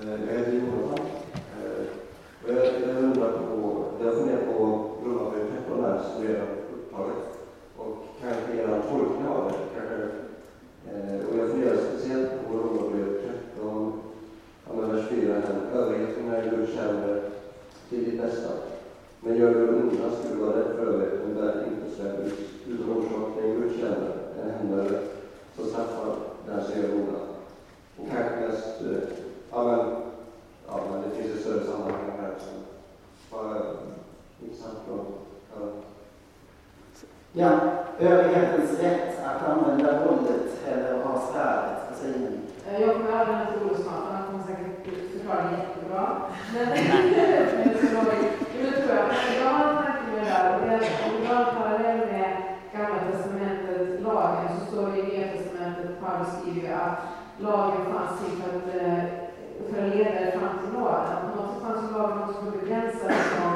[0.00, 1.06] Jag heter Jonathan.
[2.44, 6.42] Och jag, jag undrar på, jag funderar på Romarbrevet 13 här som är
[6.74, 7.16] upptaget
[7.76, 9.58] och kanske er tolkning av det.
[9.74, 9.96] Kanske,
[10.86, 13.22] eh, och jag funderar speciellt på Romarbrevet
[13.56, 14.00] 13,
[14.70, 15.80] vers 4 här.
[15.80, 17.22] Överheten är du känner
[17.88, 18.75] till ditt bästa.
[19.26, 22.38] Men gör det onda skulle vara rädd för överheten där inte släpper ut.
[22.66, 24.12] Utan orsak till en Gud känner
[24.42, 25.00] en händare
[25.56, 26.14] så straffar
[26.46, 27.18] den som gör onda.
[27.96, 29.08] Och kanske mest, eh,
[29.50, 29.78] ja men,
[30.66, 32.06] ja men det finns ett större sammanhang
[37.38, 37.60] Ja,
[37.98, 42.40] överhetens rätt att använda våldet eller ha svärdet för sin
[42.80, 46.26] Jag kommer använda till snart, han kommer säkert förklara det jättebra.
[46.54, 48.45] Men
[48.86, 49.08] tror jag,
[49.42, 51.56] jag har en tanke med det där, och det är att om vi drar en
[51.58, 52.30] parallell med
[52.72, 56.96] Gamla Testamentet, lagen, så står det i Nya Testamentet, Paulus skriver att
[57.46, 59.04] lagen fanns till för att, eh,
[59.68, 61.16] för att leda er fram till nåden.
[61.22, 63.52] På något sätt fanns lagen också för att begränsa som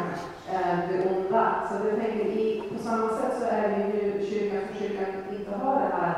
[0.55, 1.45] eh, det onda.
[1.67, 5.53] Så jag tänker, i, på samma sätt så är det ju kyrkan, för kyrkan inte
[5.63, 6.15] har det här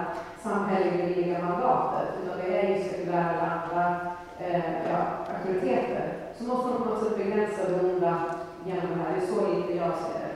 [0.47, 3.85] samhälleliga mandatet, utan det är ju sekulära eller andra
[4.39, 5.01] eh, ja,
[5.33, 6.05] auktoriteter.
[6.39, 8.15] Så måste man på något sätt begränsa det onda
[8.67, 9.17] genom det här.
[9.17, 10.33] Det är så inte jag ser det.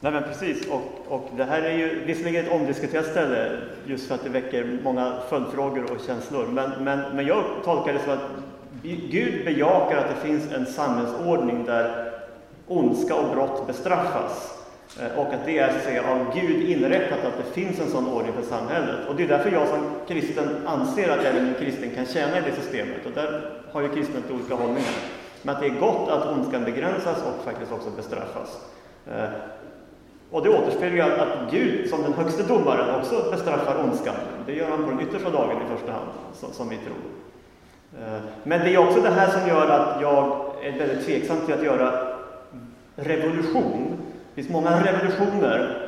[0.00, 4.14] Nej men precis, och, och det här är ju visserligen ett omdiskuterat ställe just för
[4.14, 8.30] att det väcker många följdfrågor och känslor, men, men, men jag tolkar det som att
[8.82, 12.12] Gud bejakar att det finns en samhällsordning där
[12.66, 14.60] ondska och brott bestraffas.
[15.00, 18.08] Eh, och att det är så att av Gud inrättat att det finns en sån
[18.08, 19.08] ordning för samhället.
[19.08, 22.40] Och det är därför jag som kristen anser att även en kristen kan tjäna i
[22.40, 23.06] det systemet.
[23.06, 25.19] Och där har ju kristna lite olika hållningar.
[25.42, 28.60] Men att det är gott att ondskan begränsas och faktiskt också bestraffas.
[29.06, 29.28] Eh,
[30.30, 34.14] och det återspeglar ju att Gud som den högste domaren också bestraffar ondskan.
[34.46, 36.08] Det gör han på den yttersta dagen i första hand,
[36.52, 36.96] som vi tror.
[37.98, 41.54] Eh, men det är också det här som gör att jag är väldigt tveksam till
[41.54, 41.92] att göra
[42.96, 43.98] revolution.
[44.34, 45.86] Det finns många revolutioner,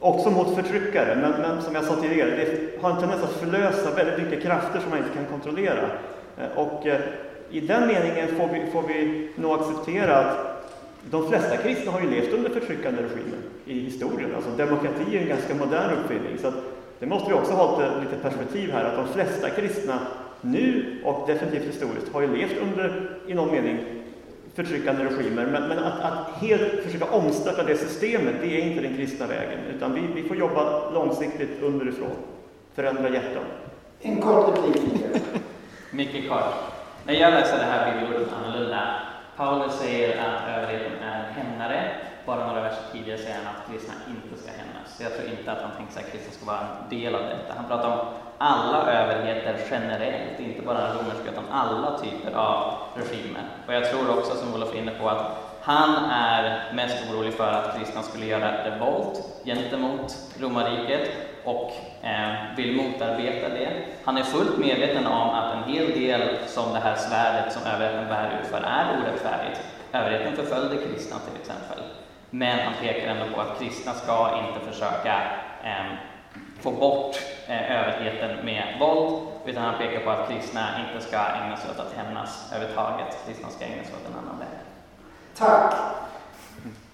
[0.00, 3.90] också mot förtryckare, men, men som jag sa tidigare, det har en tendens att förlösa
[3.90, 5.90] väldigt mycket krafter som man inte kan kontrollera.
[6.38, 6.86] Eh, och
[7.50, 10.56] i den meningen får vi, får vi nog acceptera att
[11.10, 14.34] de flesta kristna har ju levt under förtryckande regimer i historien.
[14.36, 16.38] Alltså demokrati är en ganska modern uppfinning.
[16.38, 16.52] Så
[16.98, 19.98] det måste vi också ha lite perspektiv här, att de flesta kristna
[20.40, 23.78] nu och definitivt historiskt har ju levt under, i någon mening,
[24.54, 25.46] förtryckande regimer.
[25.46, 29.58] Men, men att, att, helt försöka omstarta det systemet, det är inte den kristna vägen.
[29.76, 32.16] Utan vi, vi får jobba långsiktigt underifrån,
[32.74, 33.44] förändra hjärtan.
[34.00, 34.82] En kort replik.
[35.90, 36.75] Mycket kort.
[37.06, 38.82] När jag läser det här blir ordet annorlunda.
[39.36, 41.90] Paulus säger att överheten är en hämnare.
[42.26, 44.96] Bara några verser tidigare säger han att kristna inte ska hämnas.
[44.96, 47.22] så Jag tror inte att han tänker sig att kristna ska vara en del av
[47.22, 47.54] detta.
[47.56, 48.06] Han pratar om
[48.38, 53.44] alla överheter generellt, inte bara den romerska, utan alla typer av regimer.
[53.66, 57.52] Och jag tror också, som Olof är inne på, att han är mest orolig för
[57.52, 61.10] att kristna skulle göra revolt gentemot romarriket
[61.44, 63.84] och eh, vill motarbeta det.
[64.04, 68.08] Han är fullt medveten om att en hel del som det här svärdet som överheten
[68.08, 69.60] bär ut för, är orättfärdigt.
[69.92, 71.78] Överheten förföljde kristna till exempel.
[72.30, 75.22] Men han pekar ändå på att kristna ska inte försöka
[75.64, 75.86] eh,
[76.60, 81.56] få bort eh, överheten med våld, utan han pekar på att kristna inte ska ägna
[81.56, 83.18] sig åt att hämnas överhuvudtaget.
[83.26, 84.65] Kristna ska ägna sig åt en annan väg.
[85.38, 85.74] Tack!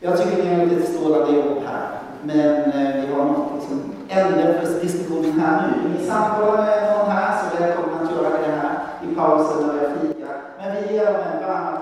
[0.00, 1.88] Jag tycker ni har gjort ett strålande jobb här.
[2.22, 5.88] Men eh, vi har nått liksom ändrar för diskussionen här nu.
[5.88, 9.74] Vill ni samtala med någon här så välkomna att göra det här i pausen när
[9.74, 10.28] vi har fika.
[10.58, 11.81] Men vi ger dem en varm